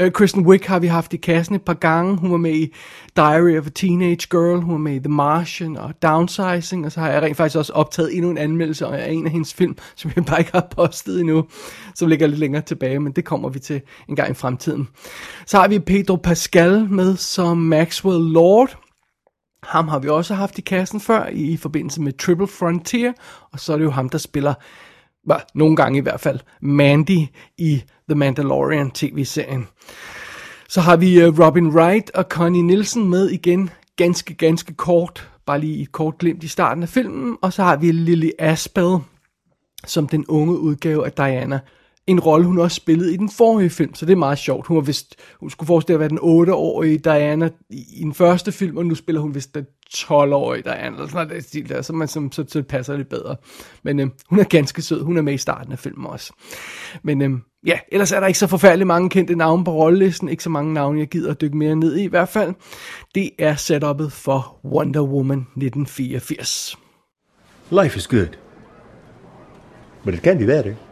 Uh, 0.02 0.10
Kristen 0.10 0.46
Wiig 0.46 0.62
har 0.66 0.80
vi 0.80 0.88
haft 0.88 1.14
i 1.14 1.18
kassen 1.18 1.56
et 1.56 1.62
par 1.62 1.74
gange. 1.74 2.18
Hun 2.18 2.32
var 2.32 2.38
med 2.38 2.54
i 2.54 2.74
Diary 3.16 3.58
of 3.58 3.68
a 3.68 3.70
Teenage 3.70 4.28
Girl, 4.30 4.62
hun 4.62 4.72
var 4.72 4.80
med 4.80 4.96
i 4.96 5.00
The 5.00 5.10
Martian 5.10 5.78
og 5.78 5.94
Downsizing, 6.02 6.86
og 6.86 6.92
så 6.92 7.00
har 7.00 7.10
jeg 7.10 7.22
rent 7.22 7.38
faktisk 7.38 7.58
også 7.58 7.74
optaget 7.74 8.16
endnu 8.16 8.30
en 8.32 8.38
anmeldelse 8.38 8.86
af 8.86 9.12
en 9.12 9.26
af 9.26 9.32
hendes 9.32 9.54
film, 9.54 9.78
som 9.96 10.12
jeg 10.16 10.26
bare 10.26 10.40
ikke 10.40 10.52
har 10.52 10.68
postet 10.72 11.20
endnu, 11.20 11.46
som 11.96 12.08
ligger 12.08 12.28
lidt 12.28 12.40
længere 12.40 12.62
tilbage, 12.62 13.00
men 13.00 13.12
det 13.12 13.26
kommer 13.26 13.50
vi 13.50 13.60
til 13.60 13.82
en 14.10 14.16
gang 14.16 14.32
i 14.32 14.34
fremtiden. 14.34 14.88
Så 15.46 15.58
har 15.58 15.68
vi 15.68 15.80
Pedro 15.80 16.16
Pascal 16.16 16.88
med 16.90 17.18
som 17.18 17.58
Maxwell 17.58 18.32
Lord, 18.32 18.89
ham 19.64 19.88
har 19.88 20.00
vi 20.00 20.10
også 20.10 20.34
haft 20.34 20.58
i 20.58 20.62
kassen 20.62 21.00
før 21.00 21.28
i, 21.28 21.52
i 21.52 21.58
forbindelse 21.58 22.02
med 22.02 22.14
Triple 22.14 22.48
Frontier, 22.48 23.14
og 23.52 23.60
så 23.60 23.74
er 23.74 23.78
det 23.78 23.86
jo 23.86 23.92
ham, 23.92 24.10
der 24.10 24.18
spiller, 24.18 24.54
bah, 25.28 25.42
nogle 25.56 25.76
gange 25.76 25.98
i 25.98 26.02
hvert 26.02 26.20
fald, 26.20 26.40
Mandy 26.62 27.28
i 27.58 27.84
The 28.10 28.16
Mandalorian 28.16 28.92
tv-serien. 28.92 29.68
Så 30.70 30.82
har 30.82 30.98
vi 30.98 31.28
uh, 31.28 31.40
Robin 31.40 31.68
Wright 31.68 32.12
og 32.12 32.26
Connie 32.30 32.62
Nielsen 32.62 33.10
med 33.10 33.30
igen, 33.30 33.70
ganske, 33.96 34.34
ganske 34.34 34.74
kort, 34.74 35.30
bare 35.46 35.60
lige 35.60 35.82
et 35.82 35.92
kort 35.92 36.18
glimt 36.18 36.44
i 36.44 36.48
starten 36.48 36.84
af 36.84 36.90
filmen, 36.90 37.38
og 37.42 37.54
så 37.54 37.64
har 37.64 37.76
vi 37.76 37.92
Lily 37.92 38.30
Aspel 38.40 38.98
som 39.88 40.08
den 40.08 40.26
unge 40.28 40.60
udgave 40.60 41.06
af 41.06 41.12
Diana 41.12 41.60
en 42.10 42.20
rolle, 42.20 42.46
hun 42.46 42.60
også 42.60 42.76
spillede 42.76 43.14
i 43.14 43.18
den 43.18 43.30
forrige 43.30 43.70
film, 43.70 43.96
så 43.96 44.06
det 44.06 44.12
er 44.12 44.18
meget 44.18 44.38
sjovt. 44.38 44.68
Hun, 44.68 44.76
var 44.78 44.82
vist, 44.82 45.16
hun 45.40 45.50
skulle 45.50 45.68
forestille 45.68 45.96
at 45.96 46.00
være 46.00 46.10
den 46.10 46.50
8-årige 46.50 46.98
Diana 46.98 47.50
i, 47.70 47.86
i 47.96 48.04
den 48.04 48.14
første 48.14 48.52
film, 48.52 48.78
og 48.78 48.86
nu 48.86 48.96
spiller 48.96 49.22
hun 49.22 49.36
vist 49.36 49.56
den 49.56 49.66
12-årige 49.94 50.64
Diana, 50.64 50.96
eller 50.96 51.08
sådan 51.08 51.28
noget 51.28 51.44
stil 51.44 51.70
der, 51.70 51.82
så, 51.82 51.94
man, 51.94 52.08
så, 52.08 52.30
så, 52.32 52.46
så 52.48 52.64
passer 52.64 52.98
lidt 52.98 53.10
bedre. 53.10 53.36
Men 53.84 54.00
øh, 54.00 54.08
hun 54.30 54.40
er 54.40 54.44
ganske 54.44 54.82
sød, 54.82 55.04
hun 55.04 55.18
er 55.18 55.22
med 55.22 55.34
i 55.34 55.38
starten 55.38 55.72
af 55.72 55.80
filmen 55.80 56.06
også. 56.06 56.34
Men 57.04 57.22
øh, 57.22 57.30
ja, 57.66 57.80
ellers 57.92 58.12
er 58.12 58.20
der 58.20 58.28
ikke 58.28 58.40
så 58.40 58.48
forfærdeligt 58.48 58.88
mange 58.88 59.10
kendte 59.10 59.36
navne 59.36 59.64
på 59.64 59.72
rollelisten, 59.72 60.30
ikke 60.30 60.44
så 60.44 60.50
mange 60.50 60.74
navne, 60.74 61.00
jeg 61.00 61.08
gider 61.08 61.32
at 61.32 61.42
dykke 61.42 61.58
mere 61.58 61.76
ned 61.76 61.96
i 61.98 62.04
i 62.04 62.08
hvert 62.08 62.30
fald. 62.30 62.54
Det 63.16 63.30
er 63.40 63.56
setupet 63.56 64.12
for 64.12 64.60
Wonder 64.66 65.02
Woman 65.02 65.40
1984. 65.40 66.78
Life 67.72 67.98
is 67.98 68.08
good. 68.08 68.38
But 70.06 70.14
it 70.14 70.22
can 70.24 70.38
be 70.38 70.46
better. 70.46 70.89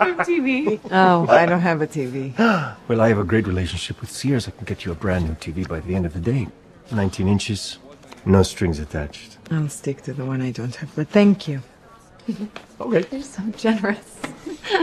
From 0.00 0.16
TV. 0.20 0.80
Oh, 0.90 1.26
I 1.28 1.46
don't 1.46 1.60
have 1.60 1.82
a 1.82 1.86
TV. 1.86 2.34
Well, 2.88 3.00
I 3.00 3.08
have 3.08 3.18
a 3.18 3.24
great 3.24 3.46
relationship 3.46 4.00
with 4.00 4.10
Sears. 4.10 4.48
I 4.48 4.50
can 4.50 4.64
get 4.64 4.84
you 4.84 4.90
a 4.90 4.94
brand 4.96 5.26
new 5.26 5.34
TV 5.34 5.68
by 5.68 5.80
the 5.80 5.94
end 5.94 6.06
of 6.06 6.12
the 6.12 6.20
day. 6.20 6.48
19 6.90 7.28
inches, 7.28 7.78
no 8.24 8.42
strings 8.42 8.80
attached. 8.80 9.38
I'll 9.50 9.68
stick 9.68 10.02
to 10.02 10.12
the 10.12 10.24
one 10.24 10.42
I 10.42 10.50
don't 10.50 10.74
have, 10.74 10.94
but 10.96 11.08
thank 11.08 11.48
you. 11.48 11.62
Okay. 12.80 13.04
You're 13.12 13.22
so 13.22 13.42
generous. 13.58 14.16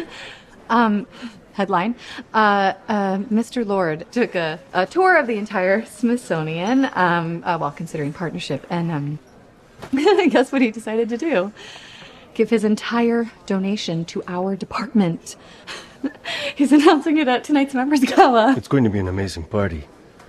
um, 0.69 1.07
headline: 1.53 1.95
uh, 2.31 2.73
uh, 2.87 3.17
Mr. 3.17 3.65
Lord 3.65 4.05
took 4.11 4.35
a, 4.35 4.59
a 4.71 4.85
tour 4.85 5.17
of 5.17 5.25
the 5.25 5.37
entire 5.37 5.83
Smithsonian 5.83 6.91
um, 6.93 7.43
uh, 7.43 7.57
while 7.57 7.71
considering 7.71 8.13
partnership, 8.13 8.67
and 8.69 8.91
um, 8.91 9.19
guess 10.29 10.51
what 10.51 10.61
he 10.61 10.69
decided 10.69 11.09
to 11.09 11.17
do? 11.17 11.51
Give 12.37 12.51
his 12.51 12.63
entire 12.63 13.31
donation 13.47 14.05
to 14.05 14.21
our 14.27 14.55
department. 14.55 15.35
He's 16.55 16.71
announcing 16.71 17.17
it 17.17 17.27
at 17.27 17.43
tonight's 17.43 17.73
members 17.73 18.01
gala. 18.01 18.53
It's 18.55 18.67
going 18.67 18.83
to 18.83 18.91
be 18.91 18.99
an 18.99 19.07
amazing 19.07 19.45
party. 19.45 19.81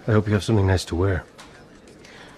I 0.06 0.12
hope 0.12 0.26
you 0.26 0.32
have 0.32 0.42
something 0.42 0.66
nice 0.66 0.86
to 0.86 0.96
wear. 0.96 1.24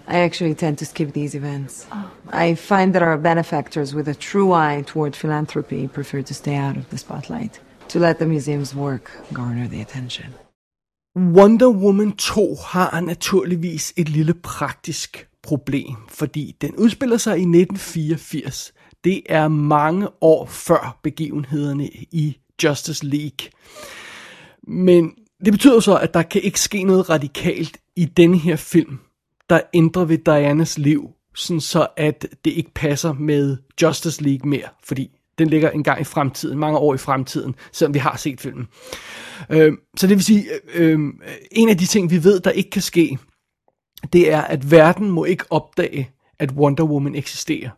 I 0.09 0.17
actually 0.27 0.57
tend 0.57 0.79
to 0.79 0.87
skip 0.87 1.13
these 1.13 1.37
events. 1.37 1.87
I 2.31 2.57
find 2.57 2.93
that 2.97 3.03
our 3.03 3.17
benefactors 3.17 3.95
with 3.95 4.09
a 4.09 4.15
true 4.15 4.53
eye 4.53 4.83
toward 4.87 5.15
philanthropy 5.15 5.87
prefer 5.87 6.23
to 6.23 6.35
stay 6.35 6.57
out 6.57 6.77
of 6.77 6.91
the 6.91 6.99
spotlight, 6.99 7.61
to 7.91 8.01
let 8.01 8.19
the 8.19 8.27
museum's 8.27 8.75
work 8.75 9.13
garner 9.33 9.69
the 9.69 9.81
attention. 9.81 10.35
Wonder 11.15 11.69
Woman 11.69 12.13
2 12.13 12.57
har 12.57 13.01
naturligvis 13.01 13.93
et 13.97 14.09
lille 14.09 14.35
praktisk 14.35 15.29
problem, 15.43 15.97
fordi 16.09 16.57
den 16.61 16.77
udspiller 16.77 17.17
sig 17.17 17.39
i 17.39 17.43
1984. 17.43 18.73
Det 19.05 19.23
er 19.29 19.49
mange 19.49 20.09
år 20.21 20.47
før 20.47 20.99
begivenhederne 21.03 21.87
i 21.91 22.39
Justice 22.65 23.07
League. 23.07 23.51
Men 24.63 25.13
det 25.45 25.53
betyder 25.53 25.81
så, 25.81 25.97
at 25.99 26.15
der 26.15 26.23
kan 26.23 26.43
ikke 26.43 26.61
ske 26.61 26.83
noget 26.83 27.11
radikalt 27.11 27.79
i 27.97 28.05
denne 28.05 28.39
her 28.39 28.57
film, 28.57 28.99
der 29.51 29.61
ændrer 29.75 30.05
ved 30.05 30.19
Dianas 30.19 30.79
liv, 30.79 31.11
sådan 31.35 31.61
så 31.61 31.87
at 31.97 32.27
det 32.45 32.51
ikke 32.51 32.71
passer 32.75 33.13
med 33.13 33.57
Justice 33.83 34.23
League 34.23 34.49
mere, 34.49 34.69
fordi 34.85 35.11
den 35.39 35.49
ligger 35.49 35.71
en 35.71 35.85
gang 35.85 36.01
i 36.01 36.05
fremtiden, 36.05 36.59
mange 36.59 36.79
år 36.79 36.95
i 36.95 36.99
fremtiden, 36.99 37.55
selvom 37.73 37.95
vi 37.95 37.99
har 37.99 38.17
set 38.17 38.41
filmen. 38.41 38.67
Øh, 39.51 39.73
så 39.97 40.07
det 40.07 40.17
vil 40.17 40.25
sige, 40.25 40.45
øh, 40.75 40.99
en 41.53 41.69
af 41.69 41.79
de 41.79 41.87
ting, 41.87 42.11
vi 42.11 42.25
ved, 42.25 42.41
der 42.41 42.51
ikke 42.51 42.71
kan 42.71 42.83
ske, 42.83 43.19
det 44.13 44.33
er, 44.33 44.41
at 44.41 44.71
verden 44.71 45.11
må 45.11 45.25
ikke 45.25 45.45
opdage, 45.51 46.11
at 46.39 46.53
Wonder 46.53 46.85
Woman 46.85 47.15
eksisterer. 47.15 47.71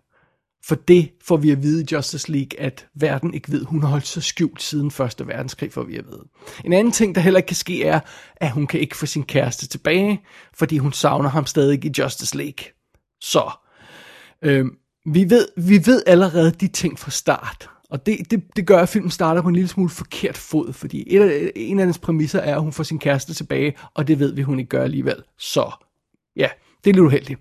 For 0.65 0.75
det 0.75 1.11
får 1.25 1.37
vi 1.37 1.51
at 1.51 1.63
vide 1.63 1.83
i 1.83 1.87
Justice 1.93 2.33
League, 2.33 2.61
at 2.61 2.87
verden 2.95 3.35
ikke 3.35 3.53
ved. 3.53 3.65
Hun 3.65 3.83
har 3.83 3.89
holdt 3.89 4.07
sig 4.07 4.23
skjult 4.23 4.63
siden 4.63 4.91
Første 4.91 5.27
Verdenskrig, 5.27 5.73
får 5.73 5.83
vi 5.83 5.97
at 5.97 6.05
vide. 6.07 6.25
En 6.65 6.73
anden 6.73 6.93
ting, 6.93 7.15
der 7.15 7.21
heller 7.21 7.39
ikke 7.39 7.47
kan 7.47 7.57
ske, 7.57 7.85
er, 7.85 8.01
at 8.37 8.51
hun 8.51 8.67
kan 8.67 8.81
ikke 8.81 8.97
få 8.97 9.07
sin 9.07 9.23
kæreste 9.23 9.67
tilbage, 9.69 10.23
fordi 10.55 10.79
hun 10.79 10.93
savner 10.93 11.29
ham 11.29 11.47
stadig 11.47 11.85
i 11.85 11.93
Justice 11.99 12.37
League. 12.37 12.65
Så, 13.21 13.51
øh, 14.43 14.67
vi, 15.07 15.31
ved, 15.31 15.49
vi 15.57 15.87
ved 15.87 16.03
allerede 16.07 16.51
de 16.51 16.69
ting 16.69 16.99
fra 16.99 17.11
start. 17.11 17.69
Og 17.91 18.07
det, 18.07 18.31
det, 18.31 18.43
det 18.57 18.67
gør, 18.67 18.79
at 18.79 18.89
filmen 18.89 19.11
starter 19.11 19.43
på 19.43 19.49
en 19.49 19.55
lille 19.55 19.69
smule 19.69 19.91
forkert 19.91 20.37
fod, 20.37 20.73
fordi 20.73 21.05
et 21.07 21.21
af, 21.21 21.53
en 21.57 21.81
af 21.81 21.87
dens 21.87 21.99
præmisser 21.99 22.39
er, 22.39 22.55
at 22.55 22.63
hun 22.63 22.73
får 22.73 22.83
sin 22.83 22.99
kæreste 22.99 23.35
tilbage, 23.35 23.75
og 23.95 24.09
det 24.09 24.19
ved 24.19 24.35
vi, 24.35 24.43
hun 24.43 24.59
ikke 24.59 24.69
gør 24.69 24.85
alligevel. 24.85 25.23
Så, 25.39 25.71
ja, 26.37 26.49
det 26.85 26.91
er 26.91 26.95
lidt 26.95 27.07
uheldigt. 27.07 27.41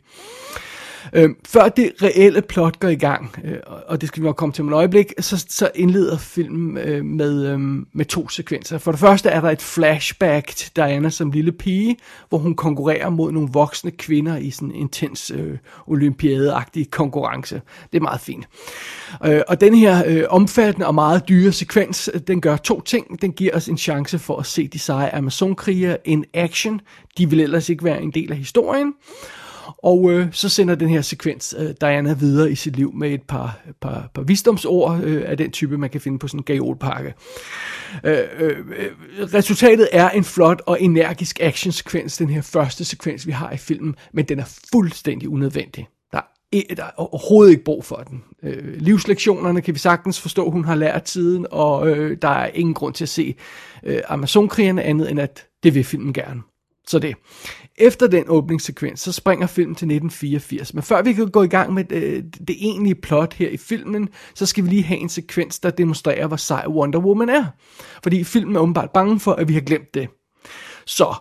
Øh, 1.14 1.30
før 1.48 1.70
det 1.70 1.92
reelle 2.02 2.42
plot 2.42 2.80
går 2.80 2.88
i 2.88 2.96
gang, 2.96 3.36
øh, 3.44 3.58
og 3.88 4.02
det 4.02 4.08
skal 4.08 4.24
vi 4.24 4.26
nok 4.26 4.36
komme 4.36 4.54
til 4.54 4.62
om 4.62 4.68
et 4.68 4.74
øjeblik, 4.74 5.14
så, 5.20 5.46
så 5.50 5.72
indleder 5.76 6.18
filmen 6.18 6.78
øh, 6.78 7.06
med, 7.06 7.48
øh, 7.48 7.60
med 7.94 8.06
to 8.06 8.30
sekvenser. 8.30 8.78
For 8.78 8.92
det 8.92 9.00
første 9.00 9.30
er 9.30 9.42
der 9.42 9.50
et 9.50 9.62
flashback 9.62 10.56
til 10.56 10.72
Diana 10.76 11.10
som 11.10 11.32
lille 11.32 11.52
pige, 11.52 11.98
hvor 12.30 12.38
hun 12.38 12.56
konkurrerer 12.56 13.10
mod 13.10 13.32
nogle 13.32 13.50
voksne 13.52 13.92
kvinder 13.92 14.38
i 14.38 14.52
sådan 14.52 14.72
en 14.72 14.76
intens 14.76 15.32
øh, 15.36 15.58
olympiadeagtig 15.88 16.92
konkurrence. 16.92 17.62
Det 17.92 17.98
er 17.98 18.02
meget 18.02 18.22
fint. 18.22 18.48
Øh, 19.26 19.42
og 19.48 19.62
den 19.62 19.76
her 19.76 20.04
øh, 20.08 20.24
omfattende 20.30 20.88
og 20.88 20.96
meget 20.96 21.30
dyre 21.30 21.52
sekvens, 21.52 22.10
øh, 22.14 22.22
den 22.28 22.42
gør 22.42 22.58
to 22.58 22.82
ting. 22.82 23.22
Den 23.22 23.32
giver 23.32 23.56
os 23.56 23.68
en 23.68 23.78
chance 23.78 24.20
for 24.20 24.38
at 24.38 24.46
se 24.46 24.68
de 24.68 24.80
seje 24.80 25.16
Amazon-krigere 25.16 25.98
in 26.06 26.26
action. 26.34 26.82
De 27.18 27.30
vil 27.30 27.40
ellers 27.40 27.70
ikke 27.70 27.84
være 27.84 28.02
en 28.02 28.12
del 28.12 28.32
af 28.32 28.38
historien. 28.38 28.94
Og 29.78 30.12
øh, 30.12 30.28
så 30.32 30.50
sender 30.50 30.76
den 30.76 30.90
her 30.90 31.02
sekvens 31.02 31.56
øh, 31.58 31.70
Diana 31.82 32.14
videre 32.14 32.52
i 32.52 32.56
sit 32.56 32.76
liv 32.76 32.94
med 32.94 33.12
et 33.12 33.22
par, 33.22 33.60
par, 33.82 34.10
par 34.14 34.22
visdomsord 34.22 35.00
øh, 35.04 35.24
af 35.26 35.38
den 35.38 35.52
type, 35.52 35.78
man 35.78 35.90
kan 35.90 36.02
finde 36.02 36.20
på 36.20 36.28
sådan 36.28 36.40
en 36.40 36.44
gajolpakke. 36.44 37.14
Øh, 38.04 38.18
øh, 38.40 38.58
resultatet 39.34 39.90
er 39.92 40.10
en 40.10 40.24
flot 40.24 40.62
og 40.66 40.82
energisk 40.82 41.40
actionsekvens, 41.42 42.18
den 42.18 42.30
her 42.30 42.42
første 42.42 42.86
sekvens, 42.86 43.28
vi 43.28 43.32
har 43.32 43.52
i 43.52 43.58
filmen, 43.58 43.96
men 44.14 44.26
den 44.26 44.40
er 44.40 44.60
fuldstændig 44.72 45.30
unødvendig. 45.30 45.88
Der 46.12 46.22
er, 46.54 46.76
der 46.76 46.84
er 46.84 46.92
overhovedet 46.98 47.52
ikke 47.52 47.64
brug 47.64 47.86
for 47.86 47.96
den. 47.96 48.24
Øh, 48.44 48.76
livslektionerne 48.76 49.62
kan 49.62 49.74
vi 49.74 49.80
sagtens 49.80 50.20
forstå, 50.20 50.50
hun 50.50 50.66
har 50.66 50.76
lært 50.76 51.04
tiden, 51.04 51.48
og 51.52 51.90
øh, 51.90 52.18
der 52.22 52.30
er 52.30 52.48
ingen 52.54 52.74
grund 52.74 52.94
til 52.94 53.06
at 53.06 53.10
se 53.10 53.36
øh, 53.84 54.02
Amazonkrigerne 54.08 54.84
andet 54.84 55.12
end, 55.12 55.20
at 55.20 55.48
det 55.64 55.76
vil 55.76 55.84
filmen 55.84 56.14
gerne. 56.14 56.42
Så 56.88 57.00
det. 57.00 57.16
Efter 57.82 58.08
den 58.08 58.24
åbningssekvens, 58.28 59.00
så 59.00 59.12
springer 59.12 59.48
filmen 59.48 59.76
til 59.76 59.86
1984. 59.86 60.74
Men 60.74 60.84
før 60.84 61.02
vi 61.02 61.14
kan 61.14 61.28
gå 61.28 61.44
i 61.44 61.48
gang 61.48 61.74
med 61.74 61.84
det, 61.84 62.26
det 62.48 62.56
egentlige 62.60 62.96
plot 62.96 63.34
her 63.34 63.50
i 63.50 63.58
filmen, 63.58 64.10
så 64.36 64.46
skal 64.46 64.64
vi 64.64 64.70
lige 64.70 64.84
have 64.84 65.00
en 65.00 65.10
sekvens, 65.10 65.60
der 65.60 65.70
demonstrerer, 65.70 66.28
hvor 66.28 66.38
sej 66.38 66.66
Wonder 66.68 67.00
Woman 67.00 67.30
er. 67.30 67.46
Fordi 68.04 68.24
filmen 68.24 68.56
er 68.56 68.60
åbenbart 68.60 68.90
bange 68.94 69.20
for, 69.20 69.32
at 69.32 69.48
vi 69.48 69.54
har 69.54 69.62
glemt 69.62 69.94
det. 69.94 70.10
Så 70.86 71.16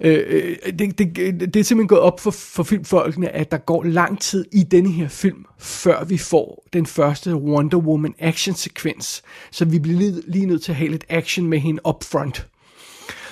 øh, 0.00 0.24
øh 0.26 0.56
det, 0.78 0.98
det, 0.98 1.16
det 1.16 1.56
er 1.56 1.64
simpelthen 1.64 1.88
gået 1.88 2.00
op 2.00 2.20
for, 2.20 2.30
for 2.30 2.62
filmfolkene, 2.62 3.28
at 3.28 3.50
der 3.50 3.58
går 3.58 3.82
lang 3.84 4.20
tid 4.20 4.44
i 4.52 4.62
denne 4.62 4.90
her 4.90 5.08
film, 5.08 5.44
før 5.58 6.04
vi 6.04 6.18
får 6.18 6.66
den 6.72 6.86
første 6.86 7.36
Wonder 7.36 7.78
Woman 7.78 8.14
action 8.18 8.54
sekvens. 8.54 9.22
Så 9.50 9.64
vi 9.64 9.78
bliver 9.78 9.98
lige, 9.98 10.22
lige 10.26 10.46
nødt 10.46 10.62
til 10.62 10.72
at 10.72 10.76
have 10.76 10.90
lidt 10.90 11.04
action 11.08 11.46
med 11.46 11.58
hende 11.58 11.80
up 11.88 12.04
front. 12.04 12.46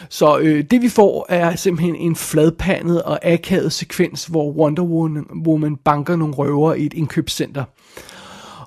Så 0.08 0.38
øh, 0.38 0.64
det 0.70 0.82
vi 0.82 0.88
får 0.88 1.26
er 1.28 1.56
simpelthen 1.56 1.96
en 1.96 2.16
fladpandet 2.16 3.02
og 3.02 3.18
akavet 3.22 3.72
sekvens, 3.72 4.26
hvor 4.26 4.52
Wonder 4.52 4.82
Woman, 4.82 5.26
Woman 5.46 5.76
banker 5.76 6.16
nogle 6.16 6.34
røver 6.34 6.74
i 6.74 6.86
et 6.86 6.94
indkøbscenter. 6.94 7.64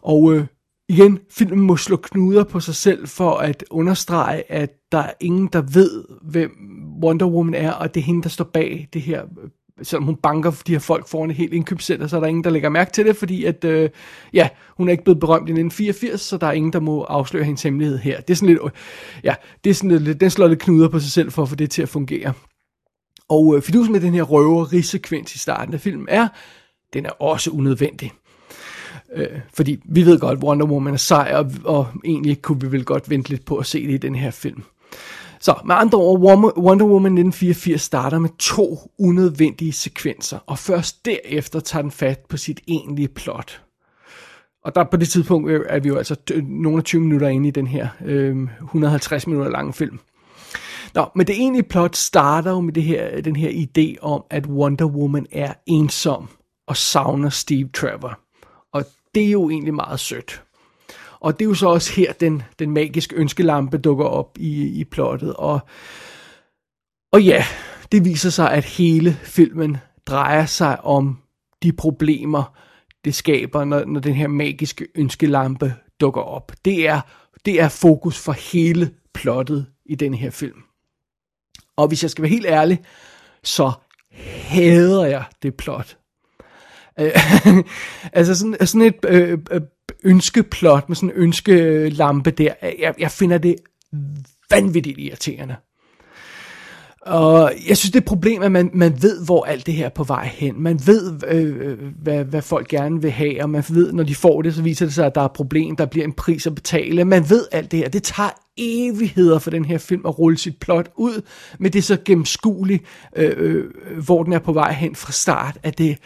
Og 0.01 0.33
øh, 0.33 0.45
igen, 0.89 1.19
filmen 1.31 1.59
må 1.59 1.77
slå 1.77 1.97
knuder 1.97 2.43
på 2.43 2.59
sig 2.59 2.75
selv 2.75 3.07
for 3.07 3.31
at 3.31 3.63
understrege, 3.71 4.51
at 4.51 4.71
der 4.91 4.97
er 4.97 5.13
ingen, 5.21 5.49
der 5.53 5.61
ved, 5.61 6.05
hvem 6.21 6.51
Wonder 7.03 7.25
Woman 7.25 7.53
er, 7.53 7.71
og 7.71 7.93
det 7.93 7.99
er 7.99 8.05
hende, 8.05 8.23
der 8.23 8.29
står 8.29 8.49
bag 8.53 8.89
det 8.93 9.01
her 9.01 9.23
øh, 9.23 9.49
selvom 9.81 10.03
hun 10.03 10.15
banker 10.15 10.51
de 10.67 10.71
her 10.71 10.79
folk 10.79 11.07
foran 11.07 11.29
et 11.29 11.35
helt 11.35 11.53
indkøbscenter, 11.53 12.07
så 12.07 12.15
er 12.15 12.19
der 12.19 12.27
ingen, 12.27 12.43
der 12.43 12.49
lægger 12.49 12.69
mærke 12.69 12.91
til 12.91 13.05
det, 13.05 13.15
fordi 13.15 13.45
at, 13.45 13.63
øh, 13.63 13.89
ja, 14.33 14.49
hun 14.77 14.87
er 14.87 14.91
ikke 14.91 15.03
blevet 15.03 15.19
berømt 15.19 15.49
i 15.49 15.51
1984, 15.51 16.21
så 16.21 16.37
der 16.37 16.47
er 16.47 16.51
ingen, 16.51 16.73
der 16.73 16.79
må 16.79 17.03
afsløre 17.03 17.43
hendes 17.43 17.63
hemmelighed 17.63 17.97
her. 17.97 18.21
Det 18.21 18.33
er 18.33 18.35
sådan 18.35 18.49
lidt, 18.49 18.59
øh, 18.63 18.69
ja, 19.23 19.35
det 19.63 19.69
er 19.69 19.73
sådan 19.73 19.97
lidt, 19.97 20.21
den 20.21 20.29
slår 20.29 20.47
lidt 20.47 20.59
knuder 20.59 20.89
på 20.89 20.99
sig 20.99 21.11
selv 21.11 21.31
for 21.31 21.41
at 21.41 21.49
få 21.49 21.55
det 21.55 21.71
til 21.71 21.81
at 21.81 21.89
fungere. 21.89 22.33
Og 23.29 23.55
øh, 23.55 23.61
fidusen 23.61 23.91
med 23.91 24.01
den 24.01 24.13
her 24.13 24.23
røverisekvens 24.23 25.35
i 25.35 25.37
starten 25.37 25.73
af 25.73 25.81
filmen 25.81 26.07
er, 26.09 26.27
den 26.93 27.05
er 27.05 27.21
også 27.21 27.51
unødvendig. 27.51 28.11
Øh, 29.15 29.39
fordi 29.53 29.79
vi 29.85 30.05
ved 30.05 30.19
godt, 30.19 30.43
Wonder 30.43 30.65
Woman 30.65 30.93
er 30.93 30.97
sej, 30.97 31.31
og, 31.35 31.51
og 31.65 31.87
egentlig 32.05 32.41
kunne 32.41 32.61
vi 32.61 32.71
vel 32.71 32.85
godt 32.85 33.09
vente 33.09 33.29
lidt 33.29 33.45
på 33.45 33.57
at 33.57 33.65
se 33.65 33.87
det 33.87 33.93
i 33.93 33.97
den 33.97 34.15
her 34.15 34.31
film. 34.31 34.63
Så 35.43 35.55
med 35.65 35.75
andre 35.75 35.97
ord, 35.97 36.19
Wonder 36.57 36.85
Woman 36.85 37.11
1984 37.11 37.81
starter 37.81 38.19
med 38.19 38.29
to 38.39 38.91
unødvendige 38.99 39.73
sekvenser, 39.73 40.39
og 40.47 40.59
først 40.59 41.05
derefter 41.05 41.59
tager 41.59 41.81
den 41.81 41.91
fat 41.91 42.19
på 42.29 42.37
sit 42.37 42.61
egentlige 42.67 43.07
plot. 43.07 43.61
Og 44.63 44.75
der 44.75 44.83
på 44.83 44.97
det 44.97 45.09
tidspunkt 45.09 45.51
øh, 45.51 45.65
er 45.69 45.79
vi 45.79 45.87
jo 45.87 45.97
altså 45.97 46.15
nogle 46.43 46.77
af 46.77 46.83
20 46.83 47.01
minutter 47.01 47.27
inde 47.27 47.47
i 47.47 47.51
den 47.51 47.67
her 47.67 47.87
øh, 48.05 48.47
150 48.61 49.27
minutter 49.27 49.51
lange 49.51 49.73
film. 49.73 49.99
Nå, 50.95 51.05
men 51.15 51.27
det 51.27 51.35
egentlige 51.35 51.63
plot 51.69 51.95
starter 51.95 52.51
jo 52.51 52.59
med 52.59 52.73
det 52.73 52.83
her, 52.83 53.21
den 53.21 53.35
her 53.35 53.49
idé 53.49 53.99
om, 54.01 54.23
at 54.29 54.45
Wonder 54.45 54.85
Woman 54.85 55.25
er 55.31 55.53
ensom 55.65 56.27
og 56.67 56.77
savner 56.77 57.29
Steve 57.29 57.69
Trevor. 57.73 58.19
Og 58.73 58.85
det 59.15 59.25
er 59.25 59.31
jo 59.31 59.49
egentlig 59.49 59.73
meget 59.73 59.99
sødt. 59.99 60.42
Og 61.23 61.39
det 61.39 61.45
er 61.45 61.49
jo 61.49 61.53
så 61.53 61.67
også 61.67 61.93
her, 61.93 62.13
den, 62.13 62.43
den 62.59 62.71
magiske 62.71 63.15
ønskelampe 63.15 63.77
dukker 63.77 64.05
op 64.05 64.37
i, 64.39 64.79
i 64.79 64.83
plottet. 64.83 65.33
Og, 65.33 65.59
og 67.11 67.23
ja, 67.23 67.45
det 67.91 68.05
viser 68.05 68.29
sig, 68.29 68.51
at 68.51 68.65
hele 68.65 69.13
filmen 69.23 69.77
drejer 70.05 70.45
sig 70.45 70.85
om 70.85 71.21
de 71.63 71.73
problemer, 71.73 72.57
det 73.05 73.15
skaber, 73.15 73.63
når, 73.63 73.85
når 73.85 73.99
den 73.99 74.13
her 74.13 74.27
magiske 74.27 74.87
ønskelampe 74.95 75.73
dukker 75.99 76.21
op. 76.21 76.51
Det 76.65 76.87
er, 76.87 77.01
det 77.45 77.61
er 77.61 77.69
fokus 77.69 78.19
for 78.19 78.31
hele 78.31 78.91
plottet 79.13 79.65
i 79.85 79.95
den 79.95 80.13
her 80.13 80.29
film. 80.29 80.63
Og 81.77 81.87
hvis 81.87 82.03
jeg 82.03 82.11
skal 82.11 82.21
være 82.21 82.29
helt 82.29 82.45
ærlig, 82.45 82.81
så 83.43 83.71
hader 84.47 85.05
jeg 85.05 85.23
det 85.43 85.55
plot. 85.55 85.97
Øh, 86.99 87.11
altså 88.13 88.35
sådan, 88.35 88.67
sådan 88.67 88.87
et 88.87 89.05
øh, 89.07 89.39
øh, 89.51 89.61
ønskeplot 90.03 90.89
med 90.89 90.95
sådan 90.95 91.09
en 91.09 91.15
ønskelampe 91.15 92.31
der, 92.31 92.53
jeg, 92.79 92.93
jeg 92.99 93.11
finder 93.11 93.37
det 93.37 93.55
vanvittigt 94.49 94.99
irriterende. 94.99 95.55
Og 97.05 97.53
jeg 97.67 97.77
synes, 97.77 97.91
det 97.91 97.95
er 97.95 98.01
et 98.01 98.05
problem, 98.05 98.41
at 98.41 98.51
man, 98.51 98.69
man 98.73 99.01
ved, 99.01 99.25
hvor 99.25 99.43
alt 99.43 99.65
det 99.65 99.73
her 99.73 99.85
er 99.85 99.89
på 99.89 100.03
vej 100.03 100.25
hen. 100.25 100.61
Man 100.61 100.79
ved, 100.85 101.19
øh, 101.27 101.55
øh, 101.59 101.77
hvad, 102.01 102.23
hvad 102.23 102.41
folk 102.41 102.67
gerne 102.67 103.01
vil 103.01 103.11
have, 103.11 103.43
og 103.43 103.49
man 103.49 103.63
ved, 103.69 103.93
når 103.93 104.03
de 104.03 104.15
får 104.15 104.41
det, 104.41 104.55
så 104.55 104.61
viser 104.61 104.85
det 104.85 104.95
sig, 104.95 105.05
at 105.05 105.15
der 105.15 105.21
er 105.21 105.25
et 105.25 105.31
problem, 105.31 105.75
der 105.75 105.85
bliver 105.85 106.05
en 106.05 106.13
pris 106.13 106.47
at 106.47 106.55
betale. 106.55 107.05
Man 107.05 107.29
ved 107.29 107.45
alt 107.51 107.71
det 107.71 107.79
her. 107.79 107.89
Det 107.89 108.03
tager 108.03 108.29
evigheder 108.57 109.39
for 109.39 109.49
den 109.49 109.65
her 109.65 109.77
film 109.77 110.01
at 110.05 110.19
rulle 110.19 110.37
sit 110.37 110.57
plot 110.57 110.89
ud, 110.95 111.21
men 111.59 111.73
det 111.73 111.79
er 111.79 111.83
så 111.83 111.97
gennemskueligt, 112.05 112.83
øh, 113.15 113.33
øh, 113.37 113.65
hvor 114.05 114.23
den 114.23 114.33
er 114.33 114.39
på 114.39 114.53
vej 114.53 114.71
hen 114.71 114.95
fra 114.95 115.11
start, 115.11 115.57
at 115.63 115.77
det, 115.77 115.97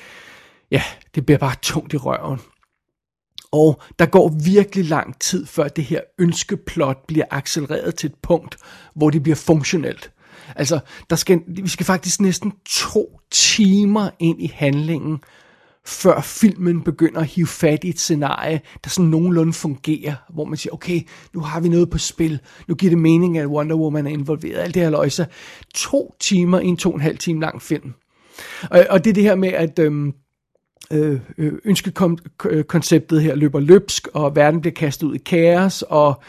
ja, 0.72 0.82
det 1.16 1.25
bliver 1.25 1.39
bare 1.39 1.56
tungt 1.62 1.94
i 1.94 1.98
røven. 1.98 2.39
Og 3.51 3.82
der 4.00 4.06
går 4.06 4.36
virkelig 4.44 4.86
lang 4.86 5.20
tid, 5.20 5.46
før 5.46 5.68
det 5.68 5.84
her 5.84 6.01
ønskeplot 6.20 6.98
bliver 7.08 7.25
accelereret 7.32 7.96
til 7.96 8.08
et 8.08 8.16
punkt, 8.24 8.58
hvor 8.96 9.10
det 9.10 9.24
bliver 9.24 9.36
funktionelt. 9.36 10.12
Altså, 10.56 10.80
der 11.10 11.16
skal, 11.16 11.39
vi 11.48 11.68
skal 11.68 11.86
faktisk 11.86 12.22
næsten 12.22 12.54
to 12.66 13.20
timer 13.32 14.10
ind 14.20 14.42
i 14.42 14.51
handlingen, 14.56 15.20
før 15.86 16.22
filmen 16.22 16.82
begynder 16.82 17.20
at 17.20 17.27
hive 17.27 17.48
fat 17.48 17.84
i 17.84 17.89
et 17.89 18.00
scenarie, 18.00 18.62
der 18.84 18.89
sådan 18.89 19.10
nogenlunde 19.10 19.54
fungerer, 19.54 20.16
hvor 20.34 20.46
man 20.46 20.58
siger, 20.58 20.74
okay, 20.74 21.01
nu 21.34 21.39
har 21.39 21.60
vi 21.60 21.70
noget 21.70 21.89
på 21.89 21.98
spil, 21.98 22.39
nu 22.68 22.75
giver 22.75 22.89
det 22.89 23.00
mening, 23.00 23.38
at 23.38 23.48
Wonder 23.48 23.75
Woman 23.75 24.08
er 24.08 24.12
involveret, 24.12 24.60
alt 24.60 24.74
det 24.74 24.82
her 24.82 24.89
løjse. 24.89 25.27
To 25.75 26.16
timer 26.20 26.60
i 26.60 26.66
en 26.66 26.77
to 26.77 26.89
og 26.89 26.96
en 26.96 27.01
halv 27.01 27.18
time 27.18 27.42
lang 27.42 27.62
film. 27.62 27.94
Og, 28.72 28.86
og 28.89 29.04
det 29.04 29.10
er 29.10 29.13
det 29.13 29.24
her 29.24 29.36
med, 29.36 29.50
at 29.50 29.80
øhm, 29.80 30.13
Øh, 30.91 31.20
øh, 31.38 31.53
ønskekonceptet 31.65 33.22
her 33.22 33.36
løber 33.36 33.60
løbsk, 33.60 34.08
og 34.08 34.36
verden 34.36 34.62
bliver 34.62 34.74
kastet 34.74 35.08
ud 35.08 35.15
i 35.15 35.17
kaos, 35.17 35.82
og 35.82 36.22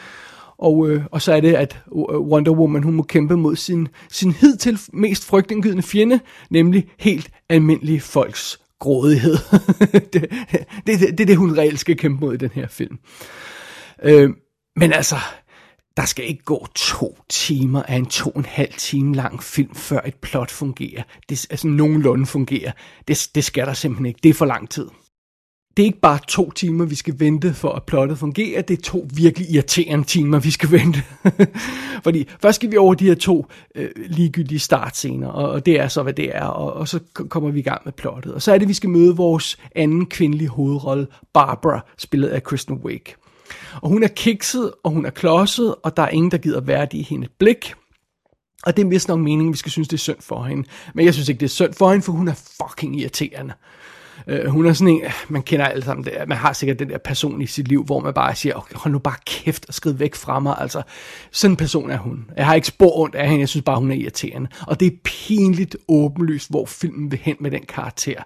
og, 0.59 0.89
øh, 0.89 1.03
og 1.11 1.21
så 1.21 1.33
er 1.33 1.41
det, 1.41 1.53
at 1.53 1.79
Wonder 2.11 2.51
Woman 2.51 2.83
hun 2.83 2.93
må 2.93 3.03
kæmpe 3.03 3.37
mod 3.37 3.55
sin, 3.55 3.87
sin 4.09 4.31
hidtil 4.31 4.79
mest 4.93 5.25
frygtindgydende 5.25 5.83
fjende, 5.83 6.19
nemlig 6.49 6.87
helt 6.97 7.29
almindelige 7.49 8.01
folks 8.01 8.59
grådighed. 8.79 9.37
det, 10.13 10.13
det, 10.13 10.29
det, 10.87 10.99
det 10.99 11.19
er 11.19 11.25
det, 11.25 11.37
hun 11.37 11.57
reelt 11.57 11.79
skal 11.79 11.97
kæmpe 11.97 12.25
mod 12.25 12.33
i 12.33 12.37
den 12.37 12.49
her 12.53 12.67
film. 12.67 12.99
Øh, 14.03 14.29
men 14.75 14.93
altså, 14.93 15.15
der 15.99 16.05
skal 16.05 16.25
ikke 16.25 16.43
gå 16.43 16.67
to 16.75 17.17
timer 17.29 17.83
af 17.83 17.95
en 17.95 18.05
to 18.05 18.29
og 18.29 18.37
en 18.37 18.45
halv 18.45 18.73
time 18.77 19.15
lang 19.15 19.43
film, 19.43 19.75
før 19.75 20.01
et 20.05 20.15
plot 20.15 20.51
fungerer. 20.51 21.03
Det, 21.29 21.47
altså 21.49 21.67
nogenlunde 21.67 22.25
fungerer. 22.25 22.71
Det, 23.07 23.29
det 23.35 23.43
skal 23.43 23.67
der 23.67 23.73
simpelthen 23.73 24.05
ikke. 24.05 24.19
Det 24.23 24.29
er 24.29 24.33
for 24.33 24.45
lang 24.45 24.69
tid 24.69 24.87
det 25.77 25.83
er 25.83 25.87
ikke 25.87 25.99
bare 25.99 26.19
to 26.27 26.51
timer, 26.51 26.85
vi 26.85 26.95
skal 26.95 27.19
vente 27.19 27.53
for 27.53 27.71
at 27.71 27.83
plottet 27.83 28.17
fungerer, 28.17 28.61
det 28.61 28.77
er 28.77 28.81
to 28.81 29.07
virkelig 29.13 29.49
irriterende 29.49 30.07
timer, 30.07 30.39
vi 30.39 30.51
skal 30.51 30.71
vente. 30.79 31.03
Fordi 32.03 32.27
først 32.41 32.55
skal 32.55 32.71
vi 32.71 32.77
over 32.77 32.93
de 32.93 33.05
her 33.05 33.15
to 33.15 33.45
øh, 33.75 33.89
ligegyldige 33.95 34.59
startscener, 34.59 35.27
og, 35.27 35.49
og 35.49 35.65
det 35.65 35.79
er 35.79 35.87
så, 35.87 36.03
hvad 36.03 36.13
det 36.13 36.35
er, 36.35 36.45
og, 36.45 36.73
og 36.73 36.87
så 36.87 36.99
kommer 37.29 37.51
vi 37.51 37.59
i 37.59 37.63
gang 37.63 37.81
med 37.85 37.93
plottet. 37.93 38.33
Og 38.33 38.41
så 38.41 38.53
er 38.53 38.57
det, 38.57 38.67
vi 38.67 38.73
skal 38.73 38.89
møde 38.89 39.15
vores 39.15 39.57
anden 39.75 40.05
kvindelige 40.05 40.49
hovedrolle, 40.49 41.07
Barbara, 41.33 41.85
spillet 41.97 42.27
af 42.27 42.43
Kristen 42.43 42.75
Wiig. 42.75 43.03
Og 43.81 43.89
hun 43.89 44.03
er 44.03 44.07
kikset, 44.07 44.71
og 44.83 44.91
hun 44.91 45.05
er 45.05 45.09
klodset, 45.09 45.75
og 45.83 45.97
der 45.97 46.03
er 46.03 46.09
ingen, 46.09 46.31
der 46.31 46.37
gider 46.37 46.61
værdige 46.61 47.01
i 47.01 47.03
hendes 47.03 47.29
blik. 47.39 47.73
Og 48.63 48.77
det 48.77 48.85
er 48.85 48.89
vist 48.89 49.07
nok 49.07 49.19
meningen, 49.19 49.53
vi 49.53 49.57
skal 49.57 49.71
synes, 49.71 49.87
det 49.87 49.97
er 49.97 49.99
synd 49.99 50.21
for 50.21 50.43
hende. 50.43 50.67
Men 50.93 51.05
jeg 51.05 51.13
synes 51.13 51.29
ikke, 51.29 51.39
det 51.39 51.45
er 51.45 51.49
synd 51.49 51.73
for 51.73 51.89
hende, 51.89 52.05
for 52.05 52.11
hun 52.11 52.27
er 52.27 52.33
fucking 52.61 52.99
irriterende. 52.99 53.53
Øh, 54.27 54.45
hun 54.45 54.65
er 54.65 54.73
sådan 54.73 54.93
en, 54.93 55.01
man 55.29 55.41
kender 55.41 55.65
alle 55.65 55.83
sammen 55.83 56.05
det, 56.05 56.13
man 56.27 56.37
har 56.37 56.53
sikkert 56.53 56.79
den 56.79 56.89
der 56.89 56.97
person 56.97 57.41
i 57.41 57.45
sit 57.45 57.67
liv, 57.67 57.83
hvor 57.83 57.99
man 57.99 58.13
bare 58.13 58.35
siger, 58.35 58.55
okay, 58.55 58.75
hold 58.75 58.91
nu 58.91 58.99
bare 58.99 59.15
kæft 59.25 59.65
og 59.67 59.73
skrid 59.73 59.93
væk 59.93 60.15
fra 60.15 60.39
mig. 60.39 60.55
Altså, 60.59 60.81
sådan 61.31 61.51
en 61.51 61.57
person 61.57 61.91
er 61.91 61.97
hun. 61.97 62.25
Jeg 62.37 62.45
har 62.45 62.53
ikke 62.53 62.67
spor 62.67 62.99
ondt 62.99 63.15
af 63.15 63.27
hende, 63.27 63.39
jeg 63.39 63.49
synes 63.49 63.63
bare, 63.63 63.79
hun 63.79 63.91
er 63.91 63.95
irriterende. 63.95 64.49
Og 64.67 64.79
det 64.79 64.85
er 64.85 64.97
pinligt 65.03 65.77
åbenlyst, 65.87 66.49
hvor 66.49 66.65
filmen 66.65 67.11
vil 67.11 67.19
hen 67.23 67.35
med 67.39 67.51
den 67.51 67.63
karakter. 67.67 68.23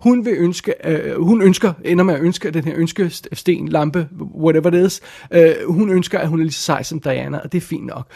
Hun 0.00 0.24
vil 0.24 0.34
ønske, 0.36 0.74
øh, 0.84 1.22
hun 1.22 1.42
ønsker, 1.42 1.72
ender 1.84 2.04
med 2.04 2.14
at 2.14 2.20
ønske 2.20 2.50
den 2.50 2.64
her 2.64 2.74
ønske 2.76 3.10
sten, 3.32 3.68
lampe, 3.68 4.08
whatever 4.34 4.72
it 4.72 4.86
is. 4.86 5.00
Øh, 5.32 5.54
hun 5.66 5.90
ønsker, 5.90 6.18
at 6.18 6.28
hun 6.28 6.40
er 6.40 6.44
lige 6.44 6.52
så 6.52 6.62
sej 6.62 6.82
som 6.82 7.00
Diana, 7.00 7.38
og 7.38 7.52
det 7.52 7.58
er 7.58 7.66
fint 7.66 7.86
nok. 7.86 8.10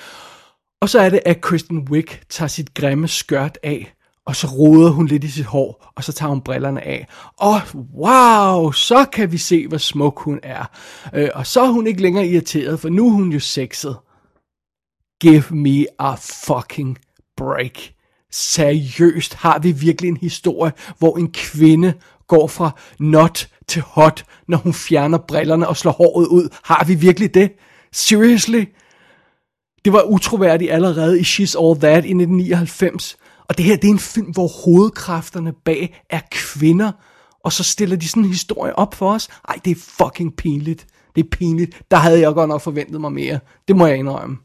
Og 0.80 0.88
så 0.88 0.98
er 0.98 1.10
det, 1.10 1.20
at 1.26 1.40
Kristen 1.40 1.88
Wiig 1.90 2.08
tager 2.28 2.48
sit 2.48 2.74
grimme 2.74 3.08
skørt 3.08 3.58
af, 3.62 3.94
og 4.28 4.36
så 4.36 4.46
roder 4.46 4.90
hun 4.90 5.06
lidt 5.06 5.24
i 5.24 5.30
sit 5.30 5.44
hår, 5.44 5.92
og 5.94 6.04
så 6.04 6.12
tager 6.12 6.30
hun 6.30 6.40
brillerne 6.40 6.82
af. 6.82 7.06
Og 7.36 7.60
wow, 7.94 8.70
så 8.70 9.04
kan 9.12 9.32
vi 9.32 9.38
se, 9.38 9.66
hvor 9.66 9.78
smuk 9.78 10.18
hun 10.18 10.40
er. 10.42 10.64
Øh, 11.14 11.28
og 11.34 11.46
så 11.46 11.62
er 11.62 11.68
hun 11.68 11.86
ikke 11.86 12.02
længere 12.02 12.26
irriteret, 12.26 12.80
for 12.80 12.88
nu 12.88 13.06
er 13.08 13.12
hun 13.12 13.32
jo 13.32 13.40
sexet. 13.40 13.96
Give 15.20 15.42
me 15.50 15.86
a 15.98 16.14
fucking 16.14 16.98
break. 17.36 17.78
Seriøst, 18.32 19.34
har 19.34 19.58
vi 19.58 19.72
virkelig 19.72 20.08
en 20.08 20.16
historie, 20.16 20.72
hvor 20.98 21.16
en 21.16 21.32
kvinde 21.32 21.94
går 22.26 22.46
fra 22.46 22.70
not 22.98 23.48
til 23.66 23.82
hot, 23.82 24.24
når 24.48 24.58
hun 24.58 24.74
fjerner 24.74 25.18
brillerne 25.18 25.68
og 25.68 25.76
slår 25.76 25.92
håret 25.92 26.26
ud? 26.26 26.48
Har 26.64 26.84
vi 26.84 26.94
virkelig 26.94 27.34
det? 27.34 27.52
Seriously? 27.92 28.64
Det 29.84 29.92
var 29.92 30.02
utroværdigt 30.02 30.72
allerede 30.72 31.20
i 31.20 31.22
She's 31.22 31.64
All 31.64 31.80
That 31.80 32.04
i 32.04 32.14
1999. 32.14 33.16
Og 33.48 33.58
det 33.58 33.64
her, 33.64 33.76
det 33.76 33.88
er 33.88 33.92
en 33.92 33.98
film, 33.98 34.30
hvor 34.30 34.64
hovedkræfterne 34.64 35.52
bag 35.64 36.02
er 36.10 36.20
kvinder, 36.30 36.92
og 37.44 37.52
så 37.52 37.64
stiller 37.64 37.96
de 37.96 38.08
sådan 38.08 38.22
en 38.22 38.28
historie 38.28 38.78
op 38.78 38.94
for 38.94 39.12
os. 39.12 39.28
Ej, 39.48 39.58
det 39.64 39.70
er 39.70 40.04
fucking 40.04 40.36
pinligt. 40.36 40.86
Det 41.16 41.24
er 41.24 41.28
pinligt. 41.32 41.82
Der 41.90 41.96
havde 41.96 42.20
jeg 42.20 42.34
godt 42.34 42.48
nok 42.48 42.60
forventet 42.60 43.00
mig 43.00 43.12
mere. 43.12 43.40
Det 43.68 43.76
må 43.76 43.86
jeg 43.86 43.96
indrømme. 43.96 44.36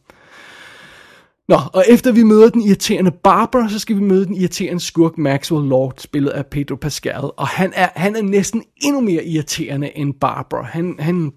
Nå, 1.47 1.57
og 1.73 1.83
efter 1.89 2.11
vi 2.11 2.23
møder 2.23 2.49
den 2.49 2.61
irriterende 2.61 3.11
Barbara, 3.23 3.69
så 3.69 3.79
skal 3.79 3.95
vi 3.95 4.01
møde 4.01 4.25
den 4.25 4.35
irriterende 4.35 4.79
skurk 4.79 5.17
Maxwell 5.17 5.69
Lord, 5.69 5.93
spillet 5.97 6.29
af 6.29 6.45
Pedro 6.45 6.75
Pascal. 6.75 7.21
Og 7.37 7.47
han 7.47 7.73
er, 7.75 7.89
han 7.95 8.15
er 8.15 8.21
næsten 8.21 8.63
endnu 8.77 9.01
mere 9.01 9.25
irriterende 9.25 9.97
end 9.97 10.13
Barbara. 10.21 10.63
Han, 10.63 10.95
han 10.99 11.31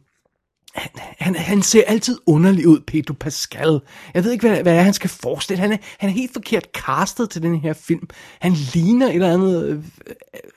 han, 0.77 0.91
han, 1.19 1.35
han 1.35 1.63
ser 1.63 1.83
altid 1.87 2.19
underlig 2.27 2.69
ud, 2.69 2.81
Pedro 2.81 3.15
Pascal. 3.15 3.81
Jeg 4.15 4.25
ved 4.25 4.33
ikke, 4.33 4.49
hvad, 4.49 4.63
hvad 4.63 4.77
er, 4.77 4.83
han 4.83 4.93
skal 4.93 5.11
forestille. 5.11 5.61
Han 5.61 5.73
er, 5.73 5.77
han 5.99 6.11
er 6.11 6.15
helt 6.15 6.33
forkert 6.33 6.69
castet 6.75 7.31
til 7.31 7.43
den 7.43 7.61
her 7.61 7.73
film. 7.73 8.09
Han 8.41 8.53
ligner 8.53 9.07
et 9.07 9.15
eller 9.15 9.35
andet... 9.35 9.69
Øh, 9.69 9.85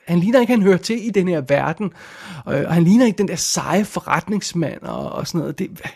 han 0.06 0.18
ligner 0.18 0.40
ikke, 0.40 0.52
han 0.52 0.62
hører 0.62 0.76
til 0.76 1.06
i 1.06 1.10
den 1.10 1.28
her 1.28 1.40
verden. 1.40 1.92
Og, 2.44 2.54
og 2.54 2.74
han 2.74 2.84
ligner 2.84 3.06
ikke 3.06 3.18
den 3.18 3.28
der 3.28 3.36
seje 3.36 3.84
forretningsmand 3.84 4.82
og, 4.82 5.12
og 5.12 5.26
sådan 5.26 5.38
noget. 5.38 5.58
Det, 5.58 5.70
jeg, 5.84 5.90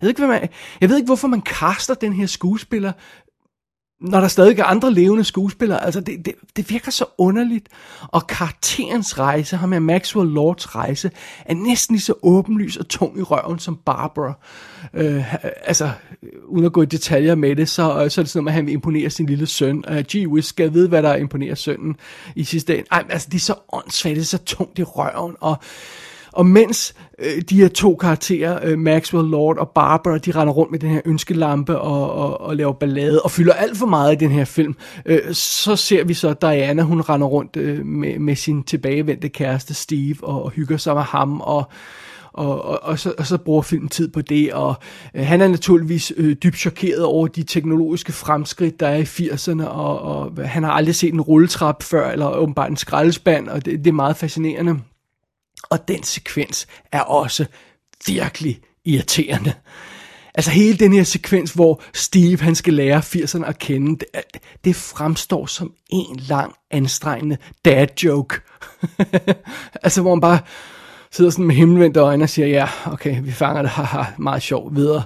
ved 0.00 0.08
ikke, 0.08 0.26
hvad 0.26 0.40
man, 0.40 0.48
jeg 0.80 0.88
ved 0.88 0.96
ikke, 0.96 1.06
hvorfor 1.06 1.28
man 1.28 1.42
caster 1.42 1.94
den 1.94 2.12
her 2.12 2.26
skuespiller 2.26 2.92
når 4.00 4.20
der 4.20 4.28
stadig 4.28 4.58
er 4.58 4.64
andre 4.64 4.92
levende 4.92 5.24
skuespillere, 5.24 5.84
altså 5.84 6.00
det, 6.00 6.24
det, 6.24 6.34
det 6.56 6.70
virker 6.70 6.90
så 6.90 7.04
underligt. 7.18 7.68
Og 8.08 8.26
karakterens 8.26 9.18
rejse, 9.18 9.56
ham 9.56 9.68
med 9.68 9.80
Maxwell 9.80 10.30
Lords 10.30 10.74
rejse, 10.76 11.10
er 11.44 11.54
næsten 11.54 11.94
lige 11.94 12.02
så 12.02 12.14
åbenlys 12.22 12.76
og 12.76 12.88
tung 12.88 13.18
i 13.18 13.22
røven 13.22 13.58
som 13.58 13.76
Barbara. 13.76 14.32
Øh, 14.94 15.34
altså, 15.64 15.90
uden 16.46 16.64
at 16.64 16.72
gå 16.72 16.82
i 16.82 16.86
detaljer 16.86 17.34
med 17.34 17.56
det, 17.56 17.68
så, 17.68 17.82
øh, 17.82 18.10
så 18.10 18.20
er 18.20 18.22
det 18.22 18.30
sådan 18.30 18.44
noget, 18.44 18.48
at 18.48 18.54
han 18.54 18.66
vil 18.66 18.72
imponere 18.72 19.10
sin 19.10 19.26
lille 19.26 19.46
søn. 19.46 19.84
Øh, 19.88 20.04
gee 20.04 20.28
whiz, 20.28 20.44
skal 20.44 20.64
jeg 20.64 20.74
vide, 20.74 20.88
hvad 20.88 21.02
der 21.02 21.14
imponerer 21.14 21.54
sønnen 21.54 21.96
i 22.36 22.44
sidste 22.44 22.78
ende? 22.78 22.88
Ej, 22.90 23.04
altså, 23.08 23.28
det 23.30 23.36
er 23.36 23.40
så 23.40 23.54
åndssvagt, 23.72 24.16
det 24.16 24.22
er 24.22 24.26
så 24.26 24.38
tungt 24.38 24.78
i 24.78 24.82
røven, 24.82 25.36
og 25.40 25.56
og 26.32 26.46
mens 26.46 26.94
øh, 27.20 27.42
de 27.50 27.60
her 27.60 27.68
to 27.68 27.94
karakterer, 27.94 28.58
øh, 28.62 28.78
Maxwell 28.78 29.28
Lord 29.28 29.58
og 29.58 29.70
Barbara, 29.74 30.18
de 30.18 30.30
render 30.30 30.52
rundt 30.52 30.70
med 30.70 30.78
den 30.78 30.90
her 30.90 31.00
ønskelampe 31.04 31.78
og, 31.78 32.12
og, 32.12 32.40
og 32.40 32.56
laver 32.56 32.72
ballade 32.72 33.22
og 33.22 33.30
fylder 33.30 33.52
alt 33.52 33.78
for 33.78 33.86
meget 33.86 34.12
i 34.12 34.16
den 34.16 34.30
her 34.30 34.44
film, 34.44 34.76
øh, 35.06 35.32
så 35.32 35.76
ser 35.76 36.04
vi 36.04 36.14
så 36.14 36.34
Diana, 36.40 36.82
hun 36.82 37.00
render 37.00 37.26
rundt 37.26 37.56
øh, 37.56 37.86
med, 37.86 38.18
med 38.18 38.36
sin 38.36 38.62
tilbagevendte 38.62 39.28
kæreste 39.28 39.74
Steve 39.74 40.16
og, 40.22 40.44
og 40.44 40.50
hygger 40.50 40.76
sig 40.76 40.94
med 40.94 41.02
ham 41.02 41.40
og 41.40 41.70
og, 42.32 42.64
og, 42.64 42.78
og, 42.82 42.98
så, 42.98 43.14
og 43.18 43.26
så 43.26 43.38
bruger 43.38 43.62
filmen 43.62 43.88
tid 43.88 44.08
på 44.08 44.20
det, 44.20 44.52
og 44.52 44.74
øh, 45.14 45.26
han 45.26 45.40
er 45.40 45.48
naturligvis 45.48 46.12
øh, 46.16 46.36
dybt 46.42 46.56
chokeret 46.56 47.04
over 47.04 47.26
de 47.26 47.42
teknologiske 47.42 48.12
fremskridt, 48.12 48.80
der 48.80 48.88
er 48.88 48.96
i 48.96 49.02
80'erne, 49.02 49.66
og, 49.66 50.00
og 50.00 50.48
han 50.48 50.62
har 50.62 50.70
aldrig 50.70 50.94
set 50.94 51.14
en 51.14 51.20
rulletrap 51.20 51.82
før, 51.82 52.10
eller 52.10 52.36
åbenbart 52.36 52.70
en 52.70 52.76
skraldespand, 52.76 53.48
og 53.48 53.64
det, 53.64 53.78
det 53.78 53.86
er 53.86 53.92
meget 53.92 54.16
fascinerende. 54.16 54.80
Og 55.70 55.88
den 55.88 56.02
sekvens 56.02 56.66
er 56.92 57.00
også 57.00 57.46
virkelig 58.06 58.60
irriterende. 58.84 59.52
Altså 60.34 60.50
hele 60.50 60.78
den 60.78 60.92
her 60.92 61.04
sekvens, 61.04 61.52
hvor 61.52 61.82
Steve 61.94 62.38
han 62.38 62.54
skal 62.54 62.74
lære 62.74 62.98
80'erne 62.98 63.44
at 63.44 63.58
kende, 63.58 63.98
det, 63.98 64.06
det 64.64 64.76
fremstår 64.76 65.46
som 65.46 65.72
en 65.88 66.16
lang, 66.16 66.54
anstrengende 66.70 67.36
dad 67.64 67.86
joke. 68.04 68.40
altså 69.84 70.02
hvor 70.02 70.14
man 70.14 70.20
bare 70.20 70.38
sidder 71.12 71.30
sådan 71.30 71.44
med 71.44 71.54
himmelvendte 71.54 72.00
øjne 72.00 72.24
og 72.24 72.28
siger, 72.28 72.48
ja, 72.48 72.68
okay, 72.86 73.22
vi 73.22 73.32
fanger 73.32 73.62
det, 73.62 73.70
haha, 73.70 74.04
meget 74.18 74.42
sjovt, 74.42 74.76
videre. 74.76 75.02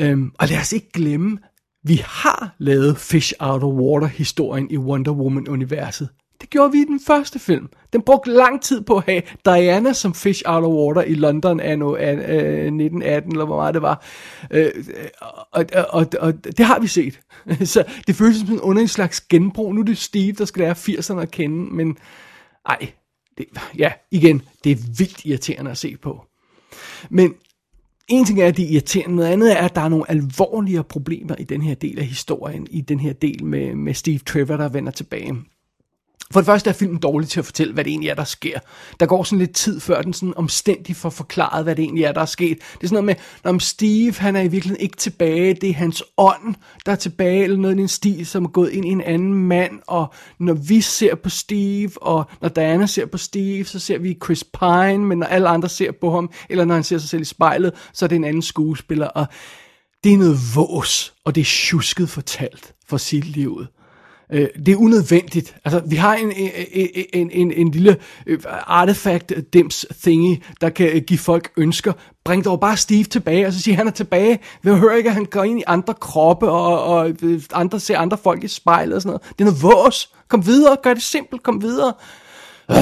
Øhm, 0.00 0.32
og 0.38 0.48
lad 0.48 0.58
os 0.58 0.72
ikke 0.72 0.92
glemme, 0.92 1.38
vi 1.84 2.02
har 2.06 2.54
lavet 2.58 2.98
Fish 2.98 3.32
Out 3.38 3.62
of 3.62 3.72
Water 3.72 4.06
historien 4.06 4.70
i 4.70 4.78
Wonder 4.78 5.12
Woman-universet 5.12 6.08
det 6.40 6.50
gjorde 6.50 6.72
vi 6.72 6.78
i 6.78 6.84
den 6.84 7.00
første 7.06 7.38
film. 7.38 7.68
Den 7.92 8.02
brugte 8.02 8.30
lang 8.30 8.62
tid 8.62 8.80
på 8.82 8.96
at 8.96 9.04
have 9.06 9.22
Diana 9.44 9.92
som 9.92 10.14
fish 10.14 10.42
out 10.46 10.64
of 10.64 10.72
water 10.72 11.02
i 11.02 11.14
London 11.14 11.60
anno 11.60 11.96
øh, 11.96 12.08
1918, 12.08 13.32
eller 13.32 13.44
hvor 13.44 13.56
meget 13.56 13.74
det 13.74 13.82
var. 13.82 14.04
Øh, 14.50 14.70
øh, 14.76 15.06
og, 15.20 15.64
og, 15.72 15.86
og, 15.88 16.06
og 16.20 16.44
det 16.44 16.60
har 16.60 16.78
vi 16.78 16.86
set. 16.86 17.20
Så 17.64 17.84
det 18.06 18.16
føles 18.16 18.36
som 18.36 18.52
en 18.52 18.60
underlig 18.60 18.90
slags 18.90 19.20
genbrug. 19.20 19.74
Nu 19.74 19.80
er 19.80 19.84
det 19.84 19.98
Steve, 19.98 20.32
der 20.32 20.44
skal 20.44 20.60
lære 20.60 20.72
80'erne 20.72 21.20
at 21.20 21.30
kende, 21.30 21.74
men 21.74 21.98
ej, 22.66 22.92
det, 23.38 23.46
ja, 23.78 23.92
igen, 24.10 24.42
det 24.64 24.72
er 24.72 24.76
vildt 24.98 25.24
irriterende 25.24 25.70
at 25.70 25.78
se 25.78 25.96
på. 25.96 26.24
Men 27.10 27.34
en 28.08 28.24
ting 28.24 28.40
er, 28.40 28.46
at 28.46 28.56
det 28.56 28.64
er 28.64 28.68
irriterende, 28.68 29.16
noget 29.16 29.28
andet 29.28 29.52
er, 29.52 29.64
at 29.64 29.74
der 29.74 29.80
er 29.80 29.88
nogle 29.88 30.10
alvorlige 30.10 30.82
problemer 30.82 31.34
i 31.36 31.44
den 31.44 31.62
her 31.62 31.74
del 31.74 31.98
af 31.98 32.06
historien, 32.06 32.66
i 32.70 32.80
den 32.80 33.00
her 33.00 33.12
del 33.12 33.44
med, 33.44 33.74
med 33.74 33.94
Steve 33.94 34.18
Trevor, 34.18 34.56
der 34.56 34.68
vender 34.68 34.92
tilbage. 34.92 35.36
For 36.32 36.40
det 36.40 36.46
første 36.46 36.70
er 36.70 36.74
filmen 36.74 36.98
dårlig 36.98 37.28
til 37.28 37.40
at 37.40 37.44
fortælle, 37.44 37.74
hvad 37.74 37.84
det 37.84 37.90
egentlig 37.90 38.10
er, 38.10 38.14
der 38.14 38.24
sker. 38.24 38.58
Der 39.00 39.06
går 39.06 39.22
sådan 39.22 39.38
lidt 39.38 39.54
tid, 39.54 39.80
før 39.80 40.02
den 40.02 40.12
sådan 40.12 40.34
omstændigt 40.36 40.98
får 40.98 41.10
forklaret, 41.10 41.64
hvad 41.64 41.76
det 41.76 41.82
egentlig 41.82 42.04
er, 42.04 42.12
der 42.12 42.20
er 42.20 42.26
sket. 42.26 42.58
Det 42.58 42.84
er 42.84 42.88
sådan 42.88 43.04
noget 43.04 43.04
med, 43.04 43.14
når 43.52 43.58
Steve, 43.58 44.14
han 44.14 44.36
er 44.36 44.40
i 44.40 44.48
virkeligheden 44.48 44.82
ikke 44.82 44.96
tilbage, 44.96 45.54
det 45.54 45.70
er 45.70 45.74
hans 45.74 46.02
ånd, 46.16 46.54
der 46.86 46.92
er 46.92 46.96
tilbage, 46.96 47.42
eller 47.42 47.56
noget 47.56 47.78
i 47.78 47.80
en 47.80 47.88
stil, 47.88 48.26
som 48.26 48.44
er 48.44 48.48
gået 48.48 48.70
ind 48.70 48.84
i 48.84 48.88
en 48.88 49.00
anden 49.00 49.34
mand, 49.34 49.80
og 49.86 50.14
når 50.38 50.54
vi 50.54 50.80
ser 50.80 51.14
på 51.14 51.28
Steve, 51.28 52.02
og 52.02 52.24
når 52.42 52.48
Diana 52.48 52.86
ser 52.86 53.06
på 53.06 53.18
Steve, 53.18 53.64
så 53.64 53.78
ser 53.78 53.98
vi 53.98 54.18
Chris 54.24 54.44
Pine, 54.44 54.98
men 54.98 55.18
når 55.18 55.26
alle 55.26 55.48
andre 55.48 55.68
ser 55.68 55.92
på 56.00 56.10
ham, 56.10 56.30
eller 56.50 56.64
når 56.64 56.74
han 56.74 56.84
ser 56.84 56.98
sig 56.98 57.08
selv 57.08 57.22
i 57.22 57.24
spejlet, 57.24 57.72
så 57.92 58.04
er 58.04 58.08
det 58.08 58.16
en 58.16 58.24
anden 58.24 58.42
skuespiller, 58.42 59.06
og 59.06 59.26
det 60.04 60.12
er 60.12 60.18
noget 60.18 60.38
vås, 60.54 61.14
og 61.24 61.34
det 61.34 61.40
er 61.40 61.44
tjusket 61.44 62.08
fortalt 62.08 62.74
for 62.88 62.96
sit 62.96 63.24
livet. 63.24 63.68
Øh, 64.32 64.48
det 64.66 64.72
er 64.72 64.76
unødvendigt. 64.76 65.56
Altså, 65.64 65.82
vi 65.86 65.96
har 65.96 66.14
en, 66.14 66.32
en, 66.32 66.50
en, 67.12 67.30
en, 67.30 67.52
en 67.52 67.70
lille 67.70 67.96
øh, 68.26 68.38
artefakt 68.66 69.32
dims 69.52 69.86
thingy, 70.02 70.42
der 70.60 70.70
kan 70.70 70.88
øh, 70.88 71.02
give 71.02 71.18
folk 71.18 71.52
ønsker. 71.56 71.92
Bring 72.24 72.44
dog 72.44 72.60
bare 72.60 72.76
Steve 72.76 73.04
tilbage, 73.04 73.46
og 73.46 73.52
så 73.52 73.60
siger 73.60 73.76
han 73.76 73.86
er 73.86 73.90
tilbage. 73.90 74.38
Vi 74.62 74.70
hører 74.70 74.96
ikke, 74.96 75.08
at 75.08 75.14
han 75.14 75.24
går 75.24 75.44
ind 75.44 75.60
i 75.60 75.64
andre 75.66 75.94
kroppe, 75.94 76.50
og, 76.50 76.84
og 76.84 77.10
øh, 77.22 77.42
andre 77.52 77.80
ser 77.80 77.98
andre 77.98 78.18
folk 78.18 78.44
i 78.44 78.48
spejlet 78.48 78.94
og 78.96 79.02
sådan 79.02 79.10
noget. 79.10 79.38
Det 79.38 79.40
er 79.40 79.44
noget 79.44 79.62
vås. 79.62 80.12
Kom 80.28 80.46
videre, 80.46 80.76
gør 80.82 80.94
det 80.94 81.02
simpelt, 81.02 81.42
kom 81.42 81.62
videre. 81.62 81.92
Øh, 82.70 82.76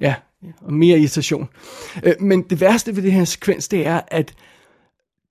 ja, 0.00 0.14
og 0.60 0.72
mere 0.72 0.98
irritation. 0.98 1.48
Men 2.20 2.42
det 2.42 2.60
værste 2.60 2.96
ved 2.96 3.02
det 3.02 3.12
her 3.12 3.24
sekvens, 3.24 3.68
det 3.68 3.86
er, 3.86 4.00
at 4.08 4.34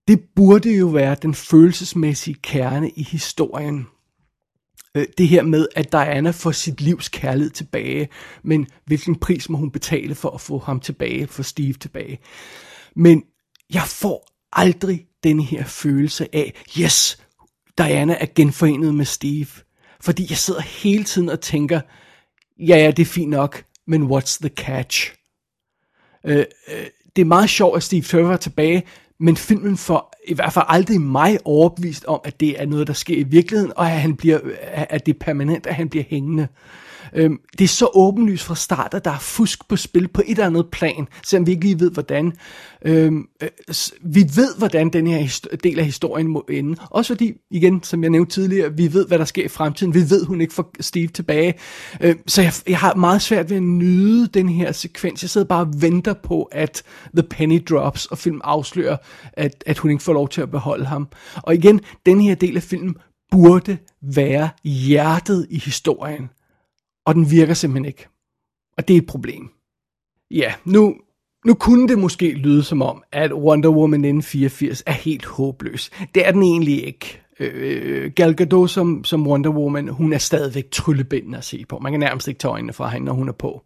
det 0.08 0.22
burde 0.36 0.78
jo 0.78 0.88
være 0.88 1.16
den 1.22 1.34
følelsesmæssige 1.34 2.36
kerne 2.44 2.90
i 2.90 3.04
historien 3.04 3.88
øh, 4.98 5.06
det 5.18 5.28
her 5.28 5.44
med, 5.44 5.68
at 5.76 5.92
Diana 5.92 6.32
får 6.32 6.52
sit 6.52 6.82
livs 6.82 7.10
kærlighed 7.10 7.52
tilbage, 7.52 8.10
men 8.44 8.68
hvilken 8.86 9.16
pris 9.16 9.50
må 9.50 9.58
hun 9.58 9.72
betale 9.72 10.16
for 10.16 10.30
at 10.30 10.42
få 10.42 10.58
ham 10.60 10.80
tilbage, 10.80 11.28
for 11.28 11.44
Steve 11.44 11.74
tilbage. 11.74 12.20
Men 12.96 13.24
jeg 13.74 13.84
får 13.84 14.28
aldrig 14.54 15.06
den 15.24 15.40
her 15.40 15.64
følelse 15.64 16.36
af, 16.36 16.64
yes, 16.80 17.24
Diana 17.78 18.18
er 18.20 18.26
genforenet 18.36 18.96
med 18.96 19.06
Steve. 19.06 19.48
Fordi 20.02 20.26
jeg 20.30 20.38
sidder 20.38 20.62
hele 20.62 21.04
tiden 21.04 21.30
og 21.30 21.42
tænker, 21.42 21.82
ja, 22.60 22.78
ja, 22.78 22.92
det 22.92 23.00
er 23.00 23.06
fint 23.06 23.30
nok, 23.30 23.64
men 23.88 24.12
what's 24.12 24.38
the 24.42 24.50
catch? 24.50 25.14
Øh, 26.26 26.46
øh, 26.72 26.86
det 27.16 27.22
er 27.22 27.26
meget 27.26 27.50
sjovt, 27.50 27.78
at 27.78 27.84
Steve 27.84 28.02
Trevor 28.02 28.34
er 28.34 28.38
tilbage, 28.38 28.84
men 29.20 29.38
filmen 29.38 29.78
får 29.78 30.09
i 30.30 30.34
hvert 30.34 30.54
fald 30.54 30.66
aldrig 30.68 31.02
mig 31.02 31.38
overbevist 31.46 32.06
om, 32.06 32.22
at 32.24 32.40
det 32.40 32.62
er 32.62 32.66
noget, 32.66 32.88
der 32.88 32.94
sker 32.94 33.18
i 33.18 33.24
virkeligheden, 33.24 33.74
og 33.76 33.92
at, 33.92 34.02
han 34.02 34.16
bliver, 34.16 34.40
at 34.72 35.06
det 35.06 35.16
er 35.16 35.20
permanent, 35.20 35.68
at 35.68 35.76
han 35.76 35.90
bliver 35.90 36.04
hængende. 36.10 36.48
Øhm, 37.14 37.40
det 37.58 37.64
er 37.64 37.68
så 37.68 37.90
åbenlyst 37.94 38.44
fra 38.44 38.56
start, 38.56 38.94
at 38.94 39.06
der 39.06 39.12
er 39.12 39.20
fusk 39.20 39.68
på 39.68 39.76
spil 39.76 40.08
på 40.08 40.22
et 40.22 40.30
eller 40.30 40.46
andet 40.46 40.66
plan, 40.72 41.08
selvom 41.26 41.48
vi 41.48 41.52
ikke 41.52 41.64
lige 41.64 41.80
ved, 41.80 41.92
hvordan. 41.92 42.34
Øhm, 42.86 43.26
øh, 43.42 43.50
vi 44.02 44.22
ved, 44.36 44.58
hvordan 44.58 44.90
den 44.90 45.08
her 45.08 45.40
del 45.64 45.80
af 45.80 45.86
historien 45.86 46.28
må 46.28 46.46
ende. 46.50 46.76
Også 46.90 47.14
fordi, 47.14 47.34
igen, 47.52 47.84
som 47.84 48.04
jeg 48.04 48.10
nævnte 48.10 48.34
tidligere, 48.34 48.74
vi 48.78 48.94
ved, 48.94 49.08
hvad 49.08 49.20
der 49.20 49.26
sker 49.26 49.46
i 49.46 49.48
fremtiden. 49.48 49.94
Vi 49.94 50.10
ved, 50.10 50.26
hun 50.26 50.42
ikke 50.42 50.54
får 50.54 50.72
Steve 50.80 51.08
tilbage. 51.08 51.54
Øhm, 52.02 52.20
så 52.28 52.42
jeg, 52.42 52.54
jeg 52.68 52.80
har 52.80 52.96
meget 52.96 53.22
svært 53.22 53.50
ved 53.50 53.58
at 53.58 53.64
nyde 53.64 54.28
den 54.28 54.50
her 54.50 54.72
sekvens. 54.72 55.24
Jeg 55.24 55.30
sidder 55.30 55.48
bare 55.48 55.62
og 55.62 55.82
venter 55.82 56.14
på, 56.14 56.44
at 56.44 56.84
The 57.18 57.24
Penny 57.24 57.64
Drops, 57.70 58.06
og 58.06 58.18
film 58.18 58.42
afslører, 58.44 58.98
at, 59.34 59.64
at 59.66 59.78
hun 59.78 59.92
ikke 59.92 60.04
får 60.04 60.14
lov 60.14 60.30
til 60.30 60.42
at 60.42 60.52
beholde 60.52 60.86
ham. 60.86 61.08
Og 61.36 61.56
igen, 61.56 61.82
den 62.06 62.22
her 62.22 62.36
del 62.36 62.56
af 62.56 62.64
filmen 62.64 62.96
burde 63.32 63.78
være 64.02 64.50
hjertet 64.64 65.48
i 65.50 65.60
historien 65.60 66.30
og 67.10 67.16
den 67.16 67.32
virker 67.32 67.54
simpelthen 67.54 67.86
ikke. 67.86 68.08
Og 68.78 68.88
det 68.88 68.94
er 68.94 68.98
et 68.98 69.06
problem. 69.06 69.50
Ja, 70.32 70.54
nu, 70.66 70.96
nu 71.46 71.54
kunne 71.54 71.88
det 71.88 72.00
måske 72.00 72.32
lyde 72.32 72.64
som 72.64 72.82
om, 72.82 73.04
at 73.12 73.34
Wonder 73.34 73.70
Woman 73.70 74.00
1984 74.00 74.84
er 74.86 74.92
helt 74.92 75.26
håbløs. 75.26 75.92
Det 76.16 76.28
er 76.28 76.32
den 76.32 76.44
egentlig 76.44 76.86
ikke. 76.86 77.22
Øh, 77.40 78.12
Gal 78.16 78.36
Gadot 78.36 78.70
som, 78.70 79.04
som 79.04 79.28
Wonder 79.28 79.50
Woman, 79.50 79.88
hun 79.88 80.14
er 80.14 80.18
stadigvæk 80.18 80.72
tryllebindende 80.72 81.38
at 81.38 81.44
se 81.44 81.66
på. 81.70 81.80
Man 81.80 81.94
kan 81.94 82.00
nærmest 82.00 82.28
ikke 82.28 82.40
tage 82.40 82.52
øjnene 82.52 82.74
fra 82.74 82.90
hende, 82.90 83.06
når 83.06 83.14
hun 83.14 83.30
er 83.30 83.34
på. 83.34 83.62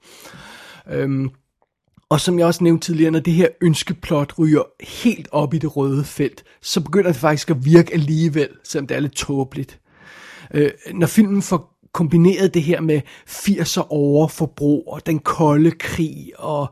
Øhm, 0.91 1.29
og 2.09 2.21
som 2.21 2.39
jeg 2.39 2.47
også 2.47 2.63
nævnte 2.63 2.85
tidligere, 2.85 3.11
når 3.11 3.19
det 3.19 3.33
her 3.33 3.47
ønskeplot 3.61 4.39
ryger 4.39 4.63
helt 5.01 5.27
op 5.31 5.53
i 5.53 5.57
det 5.57 5.77
røde 5.77 6.03
felt, 6.03 6.43
så 6.61 6.81
begynder 6.81 7.11
det 7.11 7.19
faktisk 7.19 7.49
at 7.49 7.65
virke 7.65 7.93
alligevel, 7.93 8.49
selvom 8.63 8.87
det 8.87 8.97
er 8.97 9.01
lidt 9.01 9.15
tåbeligt. 9.15 9.79
Øh, 10.53 10.71
når 10.93 11.07
filmen 11.07 11.41
får 11.41 11.72
kombineret 11.93 12.53
det 12.53 12.63
her 12.63 12.81
med 12.81 13.01
80'er 13.29 13.87
overforbrug 13.89 14.83
og 14.87 15.05
den 15.05 15.19
kolde 15.19 15.71
krig 15.71 16.31
og 16.37 16.67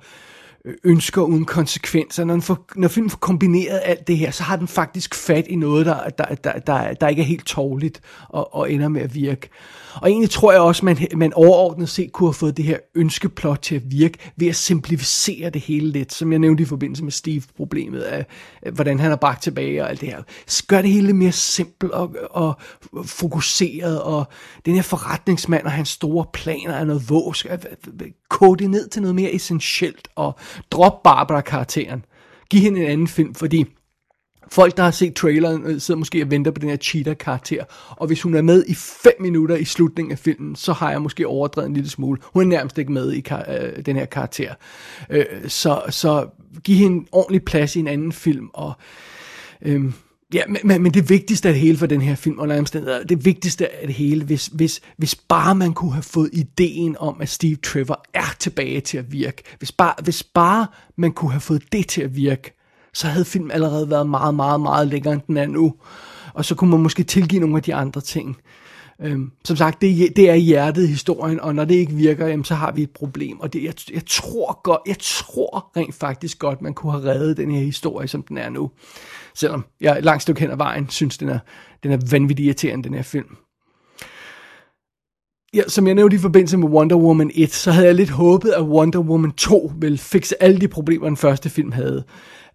ønsker 0.84 1.22
uden 1.22 1.46
konsekvenser. 1.46 2.24
Når, 2.24 2.34
den 2.34 2.42
får, 2.42 2.66
når 2.76 2.88
filmen 2.88 3.10
får 3.10 3.18
kombineret 3.18 3.82
alt 3.84 4.08
det 4.08 4.18
her, 4.18 4.32
så 4.32 4.44
har 4.44 4.56
den 4.56 4.68
faktisk 4.68 5.16
fat 5.16 5.48
i 5.48 5.56
noget, 5.56 5.86
der, 5.86 6.10
der, 6.10 6.36
der, 6.36 6.60
der, 6.60 6.94
der 6.94 7.08
ikke 7.08 7.22
er 7.22 7.26
helt 7.26 7.46
tårligt 7.46 8.02
og, 8.30 8.56
og 8.56 8.72
ender 8.72 8.88
med 8.88 9.02
at 9.02 9.16
virke. 9.16 9.50
Og 9.96 10.10
egentlig 10.10 10.30
tror 10.30 10.52
jeg 10.52 10.62
også, 10.62 10.86
man, 10.86 10.98
man 11.16 11.34
overordnet 11.34 11.90
set 11.90 12.12
kunne 12.12 12.28
have 12.28 12.34
fået 12.34 12.58
det 12.58 12.66
her 12.66 12.78
ønskeplot 12.96 13.60
til 13.62 13.76
at 13.76 13.82
virke 13.86 14.18
ved 14.36 14.48
at 14.48 14.56
simplificere 14.56 15.50
det 15.50 15.62
hele 15.62 15.90
lidt, 15.90 16.14
som 16.14 16.32
jeg 16.32 16.40
nævnte 16.40 16.64
i 16.64 16.66
forbindelse 16.66 17.04
med 17.04 17.12
Steve-problemet 17.12 18.02
af, 18.02 18.26
hvordan 18.74 19.00
han 19.00 19.12
er 19.12 19.16
bragt 19.16 19.44
tilbage 19.44 19.84
og 19.84 19.90
alt 19.90 20.02
det 20.02 20.10
her. 20.10 20.22
Gør 20.68 20.82
det 20.82 20.92
hele 20.92 21.14
mere 21.14 21.32
simpelt 21.32 21.92
og, 21.92 22.16
og 22.30 22.54
fokuseret, 23.06 24.02
og 24.02 24.26
den 24.66 24.76
her 24.76 24.82
forretningsmand 24.82 25.66
og 25.66 25.72
hans 25.72 25.90
store 25.90 26.26
planer 26.34 26.74
er 26.74 26.84
noget 26.84 27.10
vås. 27.10 27.46
Kode 28.30 28.64
det 28.64 28.70
ned 28.70 28.88
til 28.90 29.02
noget 29.02 29.16
mere 29.16 29.36
essentielt, 29.36 30.08
og 30.16 30.36
drop 30.72 31.04
Barbara-karakteren. 31.04 32.06
Giv 32.50 32.62
hende 32.62 32.82
en 32.82 32.88
anden 32.88 33.08
film, 33.08 33.36
fordi 33.36 33.66
Folk, 34.52 34.78
der 34.78 34.84
har 34.84 34.92
set 34.92 35.16
traileren, 35.16 35.66
øh, 35.66 35.82
sidder 35.82 36.00
måske 36.00 36.22
og 36.22 36.32
venter 36.32 36.52
på 36.52 36.60
den 36.60 36.70
her 36.70 36.78
cheetah-karakter. 36.78 37.64
Og 37.90 38.08
hvis 38.08 38.22
hun 38.22 38.36
er 38.36 38.42
med 38.42 38.66
i 38.68 38.74
5 38.74 39.14
minutter 39.20 39.56
i 39.56 39.66
slutningen 39.66 40.12
af 40.12 40.20
filmen, 40.20 40.56
så 40.56 40.74
har 40.74 40.92
jeg 40.92 41.02
måske 41.02 41.28
overdrevet 41.28 41.68
en 41.68 41.74
lille 41.74 41.90
smule. 41.90 42.20
Hun 42.24 42.44
er 42.44 42.48
nærmest 42.48 42.78
ikke 42.78 42.92
med 42.92 43.14
i 43.14 43.24
øh, 43.48 43.86
den 43.86 43.96
her 43.96 44.06
karakter. 44.06 44.54
Øh, 45.10 45.26
så, 45.48 45.82
så 45.90 46.28
giv 46.64 46.76
hende 46.76 47.08
ordentlig 47.12 47.46
plads 47.46 47.76
i 47.76 47.80
en 47.80 47.88
anden 47.88 48.12
film. 48.12 48.50
Og, 48.54 48.74
øh, 49.62 49.84
ja, 50.34 50.42
men, 50.64 50.84
men 50.84 50.94
det 50.94 51.10
vigtigste 51.10 51.48
af 51.48 51.54
det 51.54 51.62
hele 51.62 51.78
for 51.78 51.86
den 51.86 52.02
her 52.02 52.16
film, 52.16 52.40
under 52.40 52.60
omstændigheder, 52.60 53.04
det 53.04 53.26
vigtigste 53.26 53.76
af 53.82 53.88
det 53.88 53.96
hele, 53.96 54.26
hvis, 54.26 54.48
hvis, 54.48 54.82
hvis 54.98 55.16
bare 55.16 55.56
man 55.56 55.74
kunne 55.74 55.94
have 55.94 56.04
fået 56.04 56.30
ideen 56.34 56.96
om, 57.00 57.22
at 57.22 57.30
Steve 57.30 57.56
Trevor 57.56 58.06
er 58.14 58.36
tilbage 58.40 58.82
til 58.82 58.98
at 58.98 59.12
virke. 59.12 59.44
Hvis 59.58 59.72
bare, 59.72 59.94
hvis 60.04 60.24
bare 60.24 60.68
man 60.96 61.12
kunne 61.12 61.32
have 61.32 61.42
fået 61.42 61.64
det 61.72 61.88
til 61.88 62.02
at 62.02 62.16
virke, 62.16 62.58
så 62.94 63.08
havde 63.08 63.26
filmen 63.26 63.52
allerede 63.52 63.90
været 63.90 64.10
meget, 64.10 64.36
meget, 64.36 64.62
meget 64.62 64.88
længere 64.88 65.14
end 65.14 65.22
den 65.28 65.38
er 65.38 65.46
nu. 65.46 65.74
Og 66.34 66.46
så 66.46 66.56
kunne 66.56 66.70
man 66.70 66.80
måske 66.80 67.04
tilgive 67.04 67.42
nogle 67.42 67.58
af 67.58 67.64
de 67.64 67.76
andre 67.76 68.02
ting. 68.02 68.38
Øhm, 69.02 69.32
som 69.46 69.56
sagt, 69.56 69.82
det, 69.82 70.16
det 70.16 70.30
er 70.30 70.36
hjertet 70.36 70.84
i 70.84 70.88
historien, 70.88 71.40
og 71.40 71.56
når 71.56 71.66
det 71.66 71.76
ikke 71.76 71.94
virker, 71.94 72.28
jamen, 72.28 72.44
så 72.46 72.56
har 72.56 72.72
vi 72.72 72.84
et 72.84 72.92
problem. 72.92 73.40
Og 73.40 73.54
det, 73.54 73.64
jeg, 73.64 73.74
jeg 73.94 74.06
tror 74.06 74.62
godt, 74.64 74.82
jeg 74.88 74.96
tror 75.00 75.72
rent 75.78 75.96
faktisk 75.96 76.40
godt, 76.40 76.62
man 76.62 76.74
kunne 76.74 76.92
have 76.92 77.06
reddet 77.06 77.38
den 77.38 77.52
her 77.52 77.62
historie, 77.62 78.08
som 78.08 78.22
den 78.22 78.38
er 78.38 78.50
nu. 78.50 78.72
Selvom 79.36 79.66
jeg 79.82 80.04
langt 80.04 80.22
stykke 80.22 80.42
hen 80.42 80.52
ad 80.52 80.58
vejen 80.58 80.90
synes, 80.90 81.18
den 81.18 81.30
er, 81.30 81.40
den 81.84 81.92
er 81.92 81.98
vanvittig 82.12 82.46
irriterende, 82.46 82.84
den 82.84 82.94
her 82.94 83.02
film. 83.02 83.38
Ja, 85.54 85.62
som 85.68 85.88
jeg 85.88 85.96
nævnte 85.96 86.16
i 86.16 86.20
forbindelse 86.20 86.58
med 86.58 86.68
Wonder 86.68 86.96
Woman 86.96 87.32
1, 87.34 87.52
så 87.54 87.72
havde 87.72 87.88
jeg 87.88 87.96
lidt 87.96 88.10
håbet, 88.10 88.52
at 88.52 88.62
Wonder 88.62 89.00
Woman 89.00 89.32
2 89.32 89.72
ville 89.80 89.98
fikse 89.98 90.44
alle 90.44 90.62
de 90.62 90.68
problemer, 90.68 91.08
den 91.08 91.18
første 91.18 91.50
film 91.50 91.72
havde. 91.72 92.04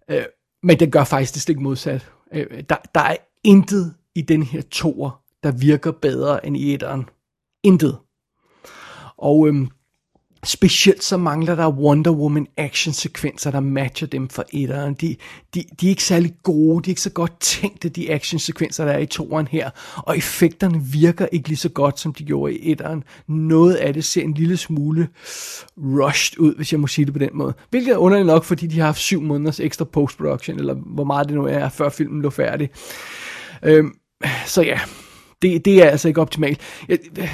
Øh, 0.09 0.23
men 0.63 0.79
det 0.79 0.91
gør 0.91 1.03
faktisk 1.03 1.33
det 1.33 1.41
stik 1.41 1.59
modsat. 1.59 2.11
Øh, 2.33 2.63
der, 2.69 2.75
der 2.95 3.01
er 3.01 3.15
intet 3.43 3.93
i 4.15 4.21
den 4.21 4.43
her 4.43 4.61
toer, 4.61 5.21
der 5.43 5.51
virker 5.51 5.91
bedre 5.91 6.45
end 6.45 6.57
i 6.57 6.73
etteren. 6.73 7.09
Intet. 7.63 7.97
Og 9.17 9.47
øhm, 9.47 9.69
Specielt 10.47 11.03
så 11.03 11.17
mangler 11.17 11.55
der 11.55 11.69
Wonder 11.69 12.11
Woman 12.11 12.47
action 12.57 12.93
sekvenser, 12.93 13.51
der 13.51 13.59
matcher 13.59 14.07
dem 14.07 14.29
for 14.29 14.45
etteren. 14.53 14.93
De, 14.93 15.15
de, 15.55 15.63
de 15.81 15.85
er 15.85 15.89
ikke 15.89 16.03
særlig 16.03 16.33
gode, 16.43 16.83
de 16.83 16.89
er 16.89 16.91
ikke 16.91 17.01
så 17.01 17.09
godt 17.09 17.39
tænkte, 17.39 17.89
de 17.89 18.11
action 18.11 18.39
sekvenser, 18.39 18.85
der 18.85 18.91
er 18.91 18.97
i 18.97 19.05
toeren 19.05 19.47
her. 19.47 19.69
Og 19.95 20.17
effekterne 20.17 20.81
virker 20.83 21.27
ikke 21.31 21.47
lige 21.47 21.57
så 21.57 21.69
godt, 21.69 21.99
som 21.99 22.13
de 22.13 22.23
gjorde 22.23 22.53
i 22.53 22.71
etteren. 22.71 23.03
Noget 23.27 23.75
af 23.75 23.93
det 23.93 24.05
ser 24.05 24.21
en 24.21 24.33
lille 24.33 24.57
smule 24.57 25.07
rushed 25.77 26.39
ud, 26.39 26.55
hvis 26.55 26.71
jeg 26.71 26.79
må 26.79 26.87
sige 26.87 27.05
det 27.05 27.13
på 27.13 27.19
den 27.19 27.29
måde. 27.33 27.53
Hvilket 27.69 27.93
er 27.93 27.97
underligt 27.97 28.27
nok, 28.27 28.43
fordi 28.43 28.67
de 28.67 28.79
har 28.79 28.85
haft 28.85 28.99
syv 28.99 29.21
måneders 29.21 29.59
ekstra 29.59 29.85
post-production, 29.85 30.59
eller 30.59 30.73
hvor 30.73 31.03
meget 31.03 31.27
det 31.27 31.35
nu 31.35 31.45
er, 31.45 31.69
før 31.69 31.89
filmen 31.89 32.21
lå 32.21 32.29
færdig. 32.29 32.69
Øhm, 33.63 33.93
så 34.45 34.61
ja, 34.61 34.79
det, 35.41 35.65
det 35.65 35.83
er 35.83 35.89
altså 35.89 36.07
ikke 36.07 36.21
optimalt. 36.21 36.59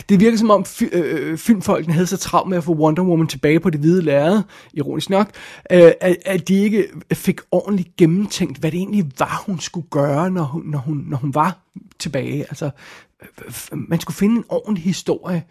Det 0.09 0.19
virker 0.19 0.37
som 0.37 0.49
om 0.49 0.65
fy, 0.65 0.83
øh, 0.91 1.31
øh, 1.31 1.37
filmfolkene 1.37 1.93
havde 1.93 2.07
så 2.07 2.17
travlt 2.17 2.49
med 2.49 2.57
at 2.57 2.63
få 2.63 2.73
Wonder 2.73 3.03
Woman 3.03 3.27
tilbage 3.27 3.59
på 3.59 3.69
det 3.69 3.79
hvide 3.79 4.01
lærred, 4.01 4.41
ironisk 4.73 5.09
nok, 5.09 5.29
øh, 5.71 5.91
at, 6.01 6.17
at 6.25 6.47
de 6.47 6.53
ikke 6.53 6.87
fik 7.13 7.41
ordentligt 7.51 7.95
gennemtænkt, 7.95 8.57
hvad 8.57 8.71
det 8.71 8.77
egentlig 8.77 9.11
var, 9.19 9.43
hun 9.45 9.59
skulle 9.59 9.87
gøre, 9.89 10.31
når 10.31 10.43
hun, 10.43 10.63
når 10.65 10.79
hun, 10.79 11.05
når 11.07 11.17
hun 11.17 11.35
var 11.35 11.57
tilbage. 11.99 12.39
Altså, 12.39 12.69
man 13.71 13.99
skulle 13.99 14.17
finde 14.17 14.35
en 14.35 14.45
ordentlig 14.49 14.83
historie. 14.83 15.43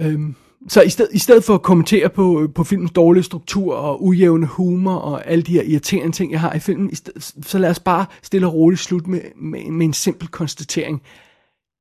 Øh, 0.00 0.20
så 0.68 0.82
i, 0.82 0.88
sted, 0.88 1.08
i 1.12 1.18
stedet 1.18 1.44
for 1.44 1.54
at 1.54 1.62
kommentere 1.62 2.08
på, 2.08 2.42
øh, 2.42 2.48
på 2.54 2.64
filmens 2.64 2.90
dårlige 2.90 3.22
struktur 3.22 3.74
og 3.74 4.04
ujævne 4.04 4.46
humor 4.46 4.94
og 4.94 5.26
alle 5.26 5.42
de 5.42 5.52
her 5.52 5.62
irriterende 5.62 6.16
ting, 6.16 6.32
jeg 6.32 6.40
har 6.40 6.52
i 6.52 6.58
filmen, 6.58 6.90
i 6.90 6.94
sted, 6.94 7.12
så 7.42 7.58
lad 7.58 7.70
os 7.70 7.80
bare 7.80 8.06
stille 8.22 8.46
og 8.46 8.54
roligt 8.54 8.80
slut 8.80 9.06
med, 9.06 9.20
med, 9.36 9.70
med 9.70 9.86
en 9.86 9.92
simpel 9.92 10.28
konstatering 10.28 11.02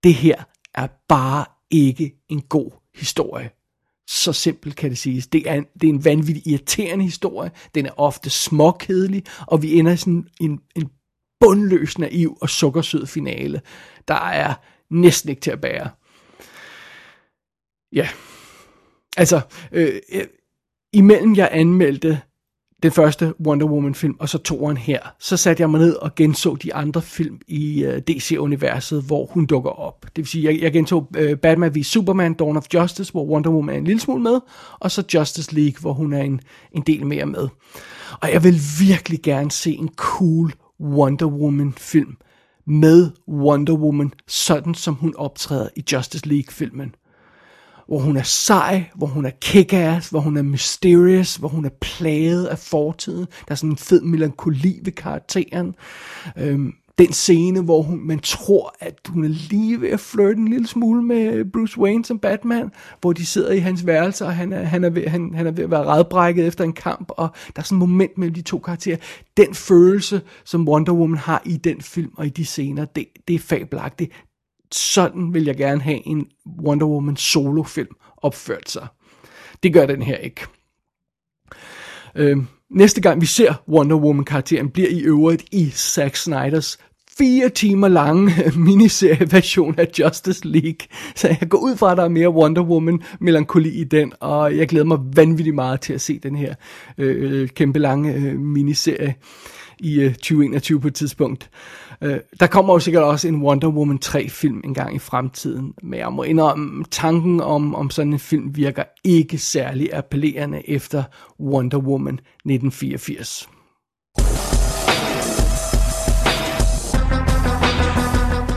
det 0.03 0.13
her 0.13 0.43
er 0.75 0.87
bare 1.07 1.45
ikke 1.71 2.15
en 2.29 2.41
god 2.41 2.71
historie. 2.95 3.49
Så 4.07 4.33
simpelt 4.33 4.75
kan 4.75 4.89
det 4.89 4.97
siges. 4.97 5.27
Det 5.27 5.49
er, 5.49 5.53
en, 5.53 5.65
det 5.81 5.89
er 5.89 5.93
en 5.93 6.05
vanvittig 6.05 6.47
irriterende 6.47 7.05
historie. 7.05 7.51
Den 7.75 7.85
er 7.85 7.91
ofte 7.97 8.29
småkedelig, 8.29 9.23
og 9.47 9.61
vi 9.61 9.79
ender 9.79 9.91
i 9.91 9.97
sådan 9.97 10.27
en, 10.39 10.59
en 10.75 10.89
bundløs, 11.39 11.97
naiv 11.97 12.37
og 12.41 12.49
sukkersød 12.49 13.05
finale, 13.05 13.61
der 14.07 14.29
er 14.29 14.53
næsten 14.89 15.29
ikke 15.29 15.41
til 15.41 15.51
at 15.51 15.61
bære. 15.61 15.89
Ja, 17.93 18.09
altså, 19.17 19.41
øh, 19.71 20.01
imellem 20.93 21.35
jeg 21.35 21.49
anmeldte 21.51 22.21
den 22.83 22.91
første 22.91 23.33
Wonder 23.45 23.65
Woman 23.65 23.95
film, 23.95 24.15
og 24.19 24.29
så 24.29 24.37
toeren 24.37 24.77
her, 24.77 24.99
så 25.19 25.37
satte 25.37 25.61
jeg 25.61 25.69
mig 25.69 25.79
ned 25.79 25.95
og 25.95 26.15
genså 26.15 26.55
de 26.55 26.73
andre 26.73 27.01
film 27.01 27.39
i 27.47 27.85
uh, 27.85 27.93
øh, 27.93 28.01
DC-universet, 28.01 29.03
hvor 29.03 29.25
hun 29.25 29.45
dukker 29.45 29.69
op. 29.69 30.01
Det 30.01 30.17
vil 30.17 30.27
sige, 30.27 30.45
jeg, 30.45 30.61
jeg 30.61 30.73
gentog 30.73 31.07
uh, 31.17 31.23
øh, 31.23 31.37
Batman 31.37 31.75
v 31.75 31.83
Superman, 31.83 32.33
Dawn 32.33 32.57
of 32.57 32.65
Justice, 32.73 33.11
hvor 33.11 33.25
Wonder 33.25 33.49
Woman 33.49 33.75
er 33.75 33.79
en 33.79 33.85
lille 33.85 34.01
smule 34.01 34.23
med, 34.23 34.39
og 34.79 34.91
så 34.91 35.03
Justice 35.13 35.55
League, 35.55 35.81
hvor 35.81 35.93
hun 35.93 36.13
er 36.13 36.21
en, 36.21 36.41
en 36.71 36.81
del 36.81 37.05
mere 37.05 37.25
med. 37.25 37.47
Og 38.21 38.31
jeg 38.31 38.43
vil 38.43 38.55
virkelig 38.79 39.21
gerne 39.21 39.51
se 39.51 39.71
en 39.71 39.89
cool 39.95 40.53
Wonder 40.79 41.25
Woman 41.25 41.73
film 41.77 42.17
med 42.67 43.11
Wonder 43.27 43.73
Woman, 43.73 44.13
sådan 44.27 44.73
som 44.73 44.93
hun 44.93 45.13
optræder 45.17 45.69
i 45.75 45.83
Justice 45.91 46.27
League-filmen 46.27 46.95
hvor 47.91 47.99
hun 47.99 48.17
er 48.17 48.23
sej, 48.23 48.83
hvor 48.95 49.07
hun 49.07 49.25
er 49.25 49.29
kickass, 49.41 50.09
hvor 50.09 50.19
hun 50.19 50.37
er 50.37 50.41
mysterious, 50.41 51.35
hvor 51.35 51.47
hun 51.47 51.65
er 51.65 51.69
plaget 51.81 52.45
af 52.45 52.57
fortiden. 52.57 53.25
Der 53.47 53.51
er 53.51 53.55
sådan 53.55 53.69
en 53.69 53.77
fed 53.77 54.01
melankoli 54.01 54.79
ved 54.83 54.91
karakteren. 54.91 55.75
Øhm, 56.37 56.73
den 56.97 57.13
scene, 57.13 57.61
hvor 57.61 57.81
hun, 57.81 58.07
man 58.07 58.19
tror, 58.19 58.75
at 58.79 58.99
hun 59.07 59.23
er 59.23 59.27
lige 59.27 59.81
ved 59.81 59.89
at 59.89 59.99
flirte 59.99 60.37
en 60.37 60.47
lille 60.47 60.67
smule 60.67 61.03
med 61.03 61.45
Bruce 61.51 61.79
Wayne 61.79 62.05
som 62.05 62.19
Batman, 62.19 62.71
hvor 63.01 63.13
de 63.13 63.25
sidder 63.25 63.51
i 63.51 63.59
hans 63.59 63.85
værelse, 63.85 64.25
og 64.25 64.35
han 64.35 64.53
er, 64.53 64.63
han 64.63 64.83
er, 64.83 64.89
ved, 64.89 65.07
han, 65.07 65.33
han 65.35 65.47
er 65.47 65.51
ved 65.51 65.63
at 65.63 65.71
være 65.71 65.85
redbrækket 65.85 66.47
efter 66.47 66.63
en 66.63 66.73
kamp, 66.73 67.11
og 67.17 67.29
der 67.55 67.61
er 67.61 67.63
sådan 67.63 67.81
et 67.81 67.89
moment 67.89 68.17
mellem 68.17 68.33
de 68.33 68.41
to 68.41 68.59
karakterer. 68.59 68.97
Den 69.37 69.53
følelse, 69.53 70.21
som 70.45 70.67
Wonder 70.67 70.93
Woman 70.93 71.17
har 71.17 71.41
i 71.45 71.57
den 71.57 71.81
film 71.81 72.11
og 72.17 72.25
i 72.25 72.29
de 72.29 72.45
scener, 72.45 72.85
det, 72.85 73.05
det 73.27 73.35
er 73.35 73.39
fabelagtigt 73.39 74.11
sådan 74.75 75.33
vil 75.33 75.45
jeg 75.45 75.57
gerne 75.57 75.81
have 75.81 76.07
en 76.07 76.27
Wonder 76.65 76.87
Woman 76.87 77.17
solofilm 77.17 77.95
opført 78.17 78.69
sig. 78.69 78.87
Det 79.63 79.73
gør 79.73 79.85
den 79.85 80.01
her 80.01 80.17
ikke. 80.17 80.41
Øh, 82.15 82.37
næste 82.69 83.01
gang 83.01 83.21
vi 83.21 83.25
ser 83.25 83.53
Wonder 83.67 83.95
Woman-karakteren 83.95 84.69
bliver 84.69 84.89
i 84.89 85.01
øvrigt 85.01 85.43
i 85.51 85.69
Zack 85.69 86.15
Snyders 86.15 86.77
fire 87.17 87.49
timer 87.49 87.87
lange 87.87 88.31
miniserie-version 88.67 89.75
af 89.77 89.87
Justice 89.99 90.47
League. 90.47 90.87
Så 91.15 91.27
jeg 91.27 91.49
går 91.49 91.57
ud 91.57 91.75
fra, 91.75 91.91
at 91.91 91.97
der 91.97 92.03
er 92.03 92.09
mere 92.09 92.29
Wonder 92.29 92.63
Woman 92.63 93.01
melankoli 93.19 93.69
i 93.69 93.83
den, 93.83 94.13
og 94.19 94.57
jeg 94.57 94.67
glæder 94.67 94.85
mig 94.85 94.99
vanvittigt 95.15 95.55
meget 95.55 95.81
til 95.81 95.93
at 95.93 96.01
se 96.01 96.19
den 96.19 96.35
her 96.35 96.55
øh, 96.97 97.49
kæmpe 97.49 97.79
lange 97.79 98.13
øh, 98.13 98.39
miniserie 98.39 99.15
i 99.79 99.99
øh, 99.99 100.13
2021 100.13 100.81
på 100.81 100.87
et 100.87 100.95
tidspunkt. 100.95 101.49
Øh, 102.03 102.19
der 102.39 102.47
kommer 102.47 102.73
jo 102.73 102.79
sikkert 102.79 103.03
også 103.03 103.27
en 103.27 103.41
Wonder 103.41 103.67
Woman 103.67 103.99
3-film 104.05 104.61
en 104.63 104.73
gang 104.73 104.95
i 104.95 104.99
fremtiden, 104.99 105.73
men 105.83 105.99
jeg 105.99 106.13
må 106.13 106.23
indrømme, 106.23 106.85
tanken 106.91 107.41
om, 107.41 107.75
om 107.75 107.89
sådan 107.89 108.13
en 108.13 108.19
film 108.19 108.55
virker 108.55 108.83
ikke 109.03 109.37
særlig 109.37 109.93
appellerende 109.93 110.69
efter 110.69 111.03
Wonder 111.39 111.77
Woman 111.77 112.13
1984. 112.13 113.49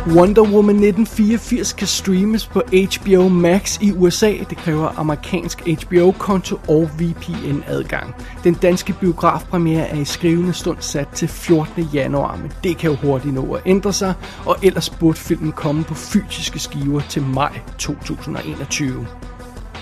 Wonder 0.06 0.42
Woman 0.42 0.76
1984 0.76 1.72
kan 1.72 1.86
streames 1.86 2.46
på 2.46 2.62
HBO 2.72 3.28
Max 3.28 3.78
i 3.80 3.92
USA. 3.92 4.32
Det 4.50 4.56
kræver 4.56 4.98
amerikansk 4.98 5.60
HBO-konto 5.60 6.58
og 6.68 6.90
VPN-adgang. 6.98 8.14
Den 8.44 8.54
danske 8.54 8.92
biografpremiere 9.00 9.88
er 9.88 10.00
i 10.00 10.04
skrivende 10.04 10.52
stund 10.52 10.76
sat 10.80 11.08
til 11.08 11.28
14. 11.28 11.88
januar, 11.94 12.36
men 12.36 12.52
det 12.64 12.76
kan 12.76 12.90
jo 12.90 12.96
hurtigt 12.96 13.34
nå 13.34 13.54
at 13.54 13.62
ændre 13.66 13.92
sig, 13.92 14.14
og 14.46 14.56
ellers 14.62 14.90
burde 14.90 15.18
filmen 15.18 15.52
komme 15.52 15.84
på 15.84 15.94
fysiske 15.94 16.58
skiver 16.58 17.00
til 17.00 17.22
maj 17.22 17.58
2021. 17.78 19.06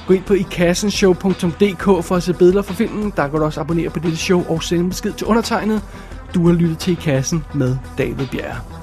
Gå 0.07 0.15
ind 0.15 0.25
på 0.25 0.35
ikassenshow.dk 0.35 2.05
for 2.05 2.13
at 2.15 2.23
se 2.23 2.35
billeder 2.35 2.63
fra 2.63 2.75
filmen. 2.75 3.13
Der 3.17 3.29
kan 3.29 3.39
du 3.39 3.45
også 3.45 3.61
abonnere 3.61 3.91
på 3.91 3.99
dette 3.99 4.17
show 4.17 4.45
og 4.49 4.63
sende 4.63 4.85
en 4.85 4.91
besked 4.91 5.13
til 5.13 5.27
undertegnet. 5.27 5.83
Du 6.35 6.47
har 6.47 6.55
lyttet 6.55 6.79
til 6.79 6.93
I 6.93 6.95
Kassen 6.95 7.45
med 7.55 7.77
David 7.99 8.27
Bjerre. 8.27 8.82